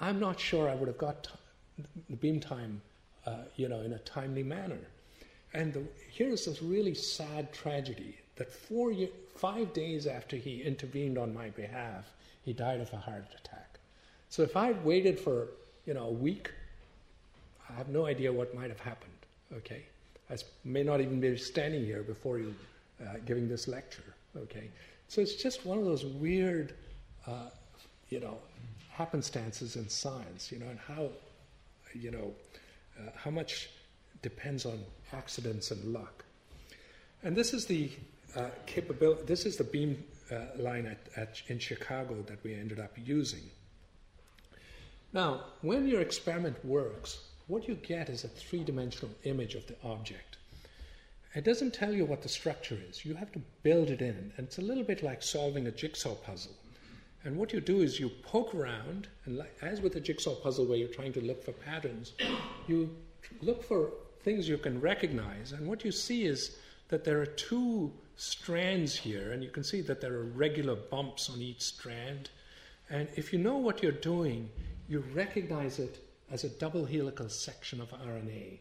[0.01, 1.31] I'm not sure I would have got t-
[2.09, 2.83] the beam time,
[3.27, 4.79] uh, you know, in a timely manner.
[5.53, 11.19] And the, here's this really sad tragedy that four year, five days after he intervened
[11.19, 12.05] on my behalf,
[12.45, 13.79] he died of a heart attack.
[14.29, 15.49] So if I'd waited for,
[15.87, 16.53] you know, a week,
[17.69, 19.13] I have no idea what might have happened.
[19.57, 19.83] Okay,
[20.31, 22.55] I may not even be standing here before you
[23.03, 24.15] uh, giving this lecture.
[24.37, 24.71] Okay,
[25.09, 26.75] so it's just one of those weird,
[27.27, 27.51] uh,
[28.09, 28.39] you know,
[28.93, 30.53] happenstances in science.
[30.53, 31.09] You know, and how,
[31.93, 32.33] you know,
[32.99, 33.69] uh, how much
[34.23, 34.79] depends on
[35.13, 36.25] accidents and luck.
[37.23, 37.91] And this is the
[38.37, 39.23] uh, capability.
[39.27, 43.43] This is the beam uh, line at, at, in Chicago that we ended up using.
[45.13, 47.19] Now, when your experiment works,
[47.49, 50.37] what you get is a three dimensional image of the object.
[51.35, 53.05] It doesn't tell you what the structure is.
[53.05, 54.33] You have to build it in.
[54.37, 56.53] And it's a little bit like solving a jigsaw puzzle.
[57.25, 60.67] And what you do is you poke around, and like, as with a jigsaw puzzle
[60.67, 62.13] where you're trying to look for patterns,
[62.67, 62.97] you
[63.43, 63.91] look for
[64.23, 65.53] things you can recognize.
[65.53, 66.57] And what you see is
[66.89, 71.31] that there are two strands here, and you can see that there are regular bumps
[71.31, 72.31] on each strand.
[72.91, 74.51] And if you know what you're doing,
[74.89, 78.59] you recognize it as a double helical section of RNA.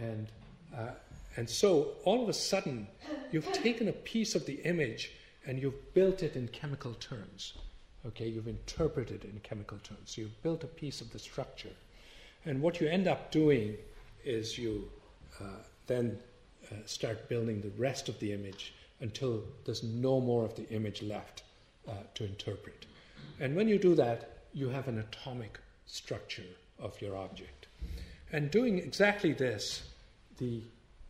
[0.00, 0.28] And,
[0.76, 0.90] uh,
[1.36, 2.86] and so all of a sudden,
[3.32, 5.12] you've taken a piece of the image
[5.46, 7.54] and you've built it in chemical terms.
[8.06, 10.12] Okay, you've interpreted it in chemical terms.
[10.14, 11.72] So you've built a piece of the structure.
[12.44, 13.76] And what you end up doing
[14.24, 14.90] is you
[15.86, 16.18] then
[16.70, 21.02] uh, start building the rest of the image until there's no more of the image
[21.02, 21.42] left
[21.88, 22.86] uh, to interpret.
[23.40, 26.42] And when you do that, you have an atomic structure
[26.78, 27.66] of your object.
[28.32, 29.82] And doing exactly this,
[30.38, 30.62] the,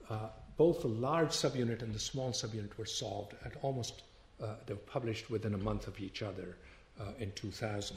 [0.09, 4.03] uh, both the large subunit and the small subunit were solved at almost,
[4.43, 6.57] uh, they were published within a month of each other
[7.01, 7.97] uh, in 2000.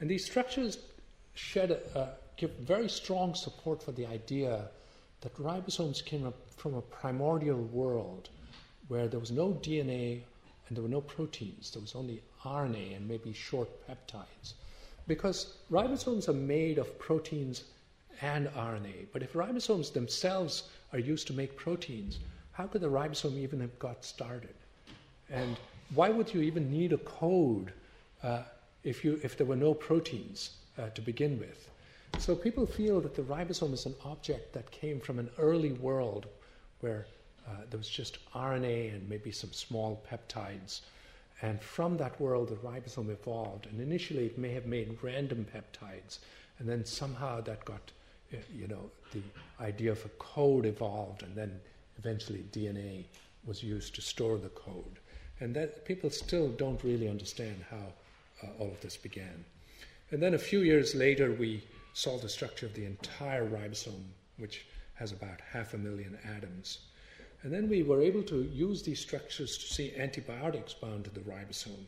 [0.00, 0.78] And these structures
[1.34, 1.80] shed
[2.36, 4.68] give very strong support for the idea
[5.20, 8.28] that ribosomes came from a primordial world
[8.88, 10.22] where there was no DNA
[10.68, 14.54] and there were no proteins, there was only RNA and maybe short peptides.
[15.06, 17.64] Because ribosomes are made of proteins
[18.20, 19.06] and RNA.
[19.12, 22.18] But if ribosomes themselves are used to make proteins,
[22.52, 24.54] how could the ribosome even have got started?
[25.30, 25.56] And
[25.94, 27.72] why would you even need a code
[28.22, 28.42] uh,
[28.84, 31.68] if, you, if there were no proteins uh, to begin with?
[32.18, 36.26] So people feel that the ribosome is an object that came from an early world
[36.80, 37.06] where
[37.46, 40.80] uh, there was just RNA and maybe some small peptides
[41.40, 43.66] and from that world, the ribosome evolved.
[43.66, 46.18] And initially, it may have made random peptides.
[46.58, 47.92] And then somehow that got,
[48.32, 49.22] uh, you know, the
[49.60, 51.22] idea of a code evolved.
[51.22, 51.60] And then
[51.98, 53.04] eventually, DNA
[53.44, 54.98] was used to store the code.
[55.40, 57.92] And that people still don't really understand how
[58.42, 59.44] uh, all of this began.
[60.10, 61.62] And then a few years later, we
[61.98, 64.04] saw the structure of the entire ribosome,
[64.36, 66.78] which has about half a million atoms.
[67.42, 71.20] And then we were able to use these structures to see antibiotics bound to the
[71.20, 71.86] ribosome.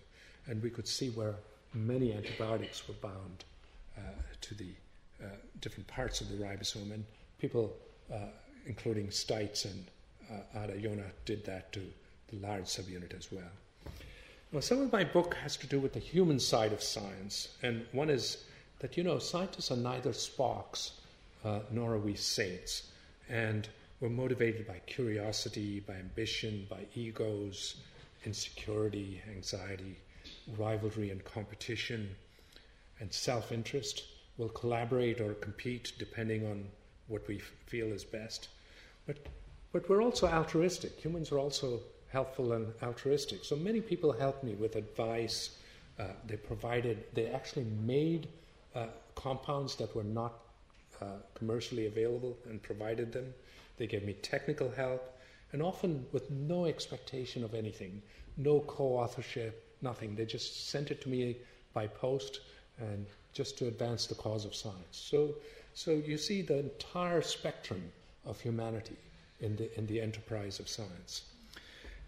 [0.48, 1.36] And we could see where
[1.74, 3.44] many antibiotics were bound
[3.96, 4.00] uh,
[4.40, 4.70] to the
[5.22, 5.28] uh,
[5.60, 6.92] different parts of the ribosome.
[6.92, 7.04] And
[7.38, 7.72] people,
[8.12, 8.30] uh,
[8.66, 9.84] including Steitz and
[10.28, 11.82] uh, Ada Yonath, did that to
[12.32, 13.52] the large subunit as well.
[14.50, 17.56] Now, some of my book has to do with the human side of science.
[17.62, 18.44] And one is
[18.80, 20.92] that, you know, scientists are neither sparks
[21.44, 22.90] uh, nor are we saints.
[23.28, 23.68] And
[24.00, 27.76] we're motivated by curiosity, by ambition, by egos,
[28.24, 29.96] insecurity, anxiety,
[30.58, 32.14] rivalry and competition,
[32.98, 34.04] and self interest.
[34.38, 36.64] We'll collaborate or compete depending on
[37.08, 38.48] what we feel is best.
[39.06, 39.18] But,
[39.72, 40.98] but we're also altruistic.
[41.00, 43.44] Humans are also helpful and altruistic.
[43.44, 45.56] So many people helped me with advice.
[45.98, 48.28] Uh, they provided, they actually made
[48.74, 50.34] uh, compounds that were not
[51.00, 53.32] uh, commercially available and provided them.
[53.76, 55.18] They gave me technical help,
[55.52, 58.02] and often with no expectation of anything,
[58.36, 60.14] no co authorship, nothing.
[60.14, 61.36] They just sent it to me
[61.72, 62.40] by post
[62.78, 64.76] and just to advance the cause of science.
[64.90, 65.34] So,
[65.74, 67.82] so you see the entire spectrum
[68.26, 68.96] of humanity
[69.40, 71.22] in the, in the enterprise of science.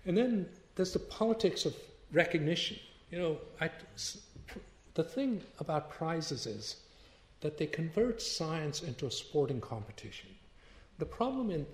[0.04, 1.74] And then there's the politics of
[2.12, 2.78] recognition.
[3.10, 3.70] You know, I,
[4.94, 6.76] the thing about prizes is
[7.40, 10.28] that they convert science into a sporting competition.
[10.98, 11.66] The problem in,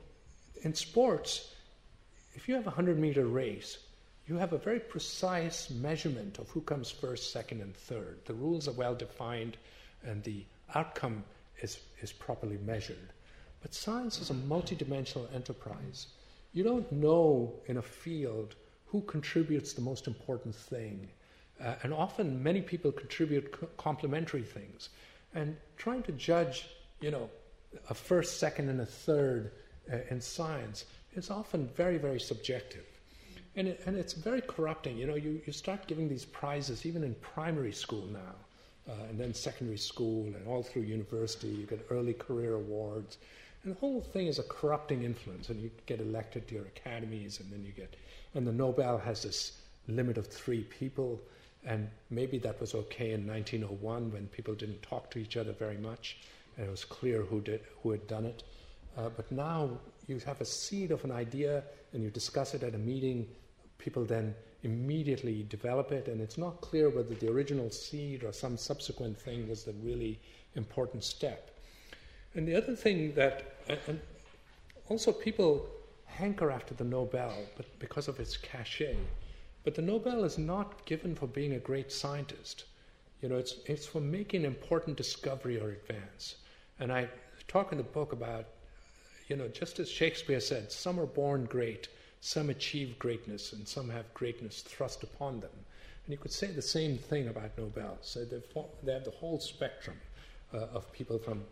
[0.63, 1.55] in sports,
[2.35, 3.79] if you have a 100 meter race,
[4.27, 8.19] you have a very precise measurement of who comes first, second, and third.
[8.27, 9.57] The rules are well defined
[10.05, 10.45] and the
[10.75, 11.25] outcome
[11.63, 13.13] is, is properly measured.
[13.61, 16.09] But science is a multidimensional enterprise.
[16.53, 18.55] You don't know in a field
[18.87, 21.09] who contributes the most important thing.
[21.63, 24.91] Uh, and often many people contribute co- complementary things.
[25.35, 26.69] And trying to judge,
[27.01, 27.29] you know,
[27.91, 29.53] a first, second, and a third
[29.93, 30.85] uh, in science
[31.15, 32.85] is often very, very subjective.
[33.57, 34.97] And, it, and it's very corrupting.
[34.97, 38.35] You know, you, you start giving these prizes even in primary school now,
[38.89, 41.49] uh, and then secondary school, and all through university.
[41.49, 43.19] You get early career awards.
[43.65, 47.41] And the whole thing is a corrupting influence, and you get elected to your academies,
[47.41, 47.95] and then you get,
[48.35, 51.21] and the Nobel has this limit of three people,
[51.65, 55.77] and maybe that was okay in 1901 when people didn't talk to each other very
[55.77, 56.19] much,
[56.57, 58.43] and it was clear who did who had done it.
[58.97, 59.71] Uh, but now
[60.07, 63.27] you have a seed of an idea, and you discuss it at a meeting.
[63.79, 68.57] People then immediately develop it, and it's not clear whether the original seed or some
[68.57, 70.19] subsequent thing was the really
[70.55, 71.51] important step.
[72.35, 73.57] And the other thing that,
[73.87, 74.01] and
[74.89, 75.69] also people
[76.07, 78.97] hanker after the Nobel, but because of its cachet.
[79.65, 82.65] But the Nobel is not given for being a great scientist.
[83.21, 86.37] You know, it's, it's for making important discovery or advance.
[86.79, 87.09] And I
[87.49, 88.47] talk in the book about,
[89.29, 91.89] you know, just as Shakespeare said, some are born great,
[92.21, 95.51] some achieve greatness, and some have greatness thrust upon them.
[96.07, 97.99] And you could say the same thing about Nobel.
[98.01, 99.97] So they have the whole spectrum
[100.55, 101.43] uh, of people from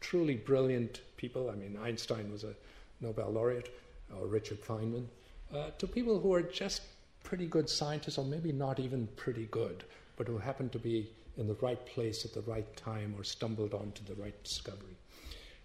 [0.00, 1.50] truly brilliant people.
[1.50, 2.54] I mean, Einstein was a
[3.00, 3.74] Nobel laureate,
[4.16, 5.06] or Richard Feynman,
[5.54, 6.82] uh, to people who are just
[7.28, 9.84] pretty good scientists, or maybe not even pretty good,
[10.16, 13.74] but who happened to be in the right place at the right time or stumbled
[13.74, 14.96] onto the right discovery.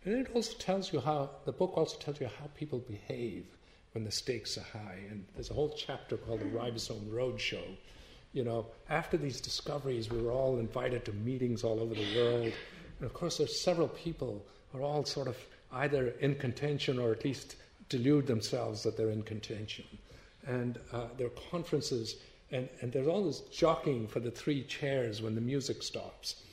[0.06, 3.46] And it also tells you how, the book also tells you how people behave
[3.94, 5.00] when the stakes are high.
[5.10, 7.64] And there's a whole chapter called the Ribosome Roadshow.
[8.34, 12.52] You know, after these discoveries, we were all invited to meetings all over the world
[13.04, 15.38] and of course, there's several people who are all sort of
[15.74, 17.58] either in contention or at least
[17.90, 19.84] delude themselves that they're in contention.
[20.48, 22.18] And uh, there are conferences,
[22.52, 26.44] and, and there's all this jockeying for the three chairs when the music stops.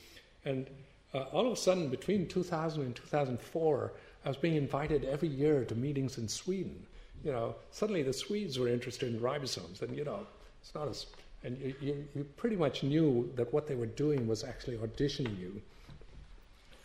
[0.45, 0.67] And
[1.13, 5.65] uh, all of a sudden, between 2000 and 2004, I was being invited every year
[5.65, 6.85] to meetings in Sweden.
[7.23, 10.25] You know, suddenly the Swedes were interested in ribosomes, and you know,
[10.61, 11.05] it's not as
[11.43, 15.39] and you, you, you pretty much knew that what they were doing was actually auditioning
[15.39, 15.59] you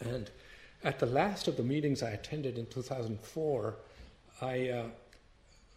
[0.00, 0.30] and
[0.84, 3.74] at the last of the meetings I attended in 2004,
[4.40, 4.84] I uh,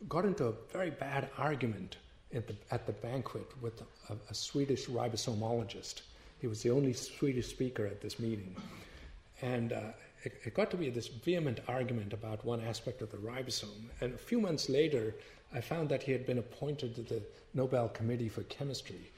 [0.08, 1.98] got into a very bad argument
[2.34, 6.02] at the, at the banquet with a, a, Swedish ribosomologist.
[6.40, 8.56] He was the only Swedish speaker at this meeting.
[9.42, 9.82] And uh,
[10.24, 13.90] it, it, got to be this vehement argument about one aspect of the ribosome.
[14.00, 15.16] And a few months later,
[15.54, 17.22] I found that he had been appointed to the
[17.54, 19.12] Nobel Committee for Chemistry.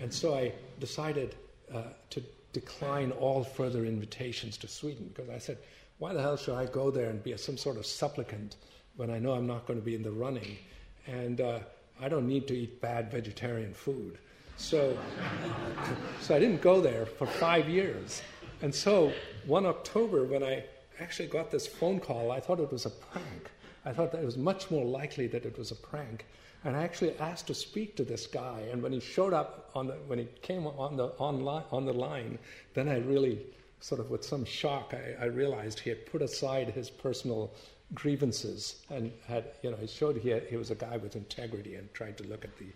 [0.00, 1.34] And so I decided
[1.74, 2.22] uh, to
[2.52, 5.58] decline all further invitations to Sweden because I said,
[5.98, 8.56] why the hell should I go there and be a, some sort of supplicant
[8.98, 10.58] when I know I'm not going to be in the running?
[11.06, 11.60] And uh,
[12.00, 14.18] I don't need to eat bad vegetarian food.
[14.56, 14.98] So,
[16.20, 18.22] so I didn't go there for five years.
[18.60, 19.12] And so
[19.46, 20.64] one October, when I
[21.00, 23.50] actually got this phone call, I thought it was a prank.
[23.84, 26.26] I thought that it was much more likely that it was a prank.
[26.64, 28.62] And I actually asked to speak to this guy.
[28.72, 31.92] And when he showed up on the, when he came on the on, on the
[31.92, 32.38] line,
[32.74, 33.46] then I really
[33.80, 37.52] sort of with some shock I, I realized he had put aside his personal
[37.94, 41.76] grievances and had you know he showed he, had, he was a guy with integrity
[41.76, 42.66] and tried to look at the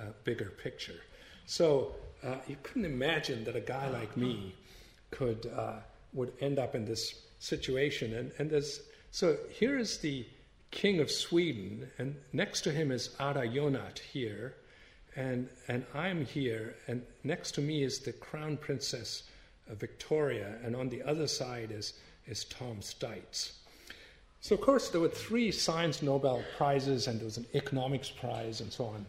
[0.00, 1.00] uh, bigger picture.
[1.46, 1.94] So
[2.24, 4.54] uh, you couldn't imagine that a guy like me
[5.10, 5.80] could uh,
[6.12, 8.14] would end up in this situation.
[8.14, 8.80] And and there's
[9.10, 10.26] so here is the
[10.70, 14.54] king of Sweden, and next to him is Ada Yonath here,
[15.14, 19.24] and, and I'm here, and next to me is the crown princess
[19.68, 21.94] Victoria, and on the other side is,
[22.26, 23.52] is Tom Steitz.
[24.40, 28.60] So, of course, there were three science Nobel Prizes, and there was an economics prize,
[28.60, 29.06] and so on.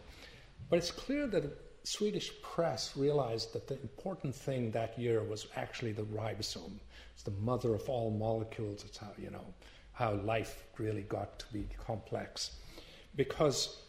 [0.70, 1.52] But it's clear that the
[1.82, 6.78] Swedish press realized that the important thing that year was actually the ribosome.
[7.12, 8.84] It's the mother of all molecules.
[8.84, 9.44] It's how, you know,
[9.92, 12.52] how life really got to be complex.
[13.16, 13.80] Because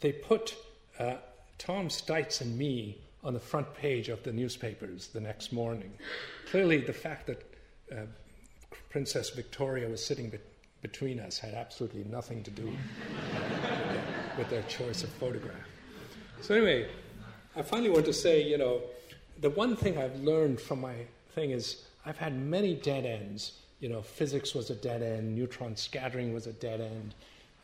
[0.00, 0.54] they put
[0.98, 1.16] uh,
[1.58, 5.92] Tom Steitz and me on the front page of the newspapers the next morning.
[6.50, 7.54] Clearly, the fact that
[7.92, 7.96] uh,
[8.90, 10.38] Princess Victoria was sitting be-
[10.82, 12.64] between us had absolutely nothing to do
[14.38, 15.54] with, their choice of photograph.
[16.40, 16.88] So, anyway,
[17.54, 18.82] I finally want to say, you know,
[19.40, 20.94] the one thing I've learned from my
[21.34, 23.58] thing is I've had many dead ends.
[23.80, 27.14] You know, physics was a dead end, neutron scattering was a dead end,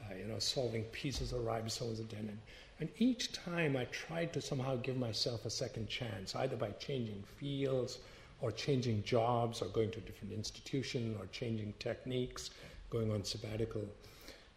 [0.02, 2.38] uh, you know, solving pieces of ribosome was a dead end.
[2.80, 7.22] And each time I tried to somehow give myself a second chance, either by changing
[7.36, 7.98] fields
[8.40, 12.50] or changing jobs or going to a different institution or changing techniques,
[12.90, 13.84] going on sabbatical.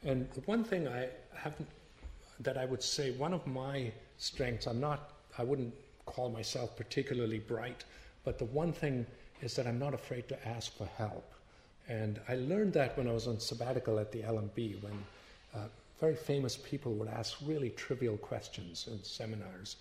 [0.04, 1.68] And the one thing I haven't,
[2.40, 5.74] that I would say, one of my strengths, I'm not, I wouldn't
[6.06, 7.84] call myself particularly bright,
[8.24, 9.06] but the one thing
[9.42, 11.34] is that I'm not afraid to ask for help.
[11.88, 14.94] And I learned that when I was on sabbatical at the LMB, when
[15.56, 15.66] uh,
[16.02, 19.76] very famous people would ask really trivial questions in seminars.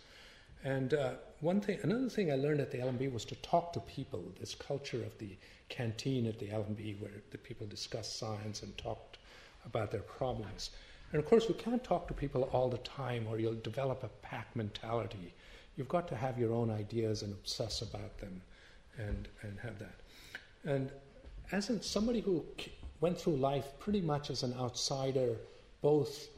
[0.63, 3.81] And uh, one thing, another thing I learned at the LMB was to talk to
[3.81, 4.23] people.
[4.39, 5.31] This culture of the
[5.71, 9.17] canteen at the LMB, where the people discussed science and talked
[9.65, 10.71] about their problems.
[11.13, 14.09] And of course, you can't talk to people all the time, or you'll develop a
[14.21, 15.33] pack mentality.
[15.77, 18.43] You've got to have your own ideas and obsess about them
[18.99, 19.95] and, and have that.
[20.65, 20.91] And
[21.51, 22.45] as in somebody who
[23.01, 25.37] went through life pretty much as an outsider,
[25.83, 26.29] both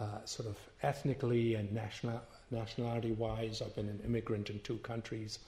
[0.00, 2.20] uh, sort of ethnically and national,
[2.50, 5.38] nationality wise, I've been an immigrant in two countries,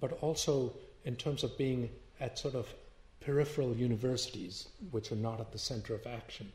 [0.00, 0.72] but also
[1.04, 1.90] in terms of being
[2.20, 2.72] at sort of
[3.20, 6.50] peripheral universities, which are not at the center of action.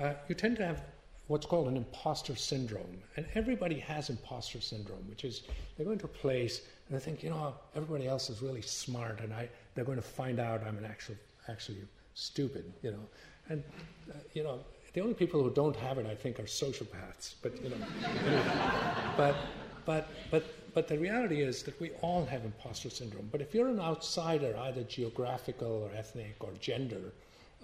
[0.00, 0.82] Uh, you tend to have
[1.28, 2.98] what's called an imposter syndrome.
[3.16, 5.42] And everybody has imposter syndrome, which is
[5.76, 9.20] they go into a place and they think, you know, everybody else is really smart
[9.20, 11.16] and I, they're going to find out I'm an actual,
[11.48, 11.78] actually
[12.14, 13.06] stupid, you know.
[13.48, 13.62] And,
[14.10, 14.60] uh, you know,
[14.94, 17.34] the only people who don't have it, I think, are sociopaths.
[17.42, 17.76] But, you know,
[19.16, 19.36] but,
[19.84, 23.28] but, but, but the reality is that we all have imposter syndrome.
[23.30, 27.12] But if you're an outsider, either geographical or ethnic or gender,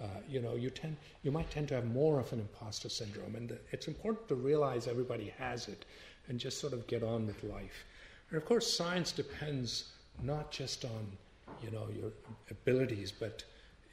[0.01, 3.35] uh, you know, you tend, you might tend to have more of an imposter syndrome,
[3.35, 5.85] and it's important to realize everybody has it,
[6.27, 7.85] and just sort of get on with life.
[8.29, 11.11] And of course, science depends not just on,
[11.61, 12.11] you know, your
[12.49, 13.43] abilities, but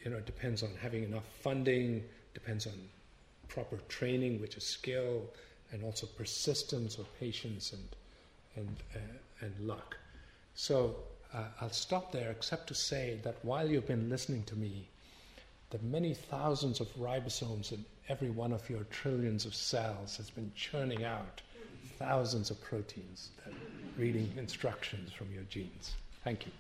[0.05, 2.73] you know, it depends on having enough funding, depends on
[3.49, 5.23] proper training, which is skill,
[5.73, 7.89] and also persistence or patience and
[8.57, 9.97] and uh, and luck.
[10.55, 10.97] So
[11.33, 14.89] uh, I'll stop there, except to say that while you've been listening to me
[15.71, 20.51] the many thousands of ribosomes in every one of your trillions of cells has been
[20.55, 21.43] churning out
[21.99, 23.53] thousands of proteins that
[23.99, 25.95] reading instructions from your genes.
[26.25, 26.53] Thank you.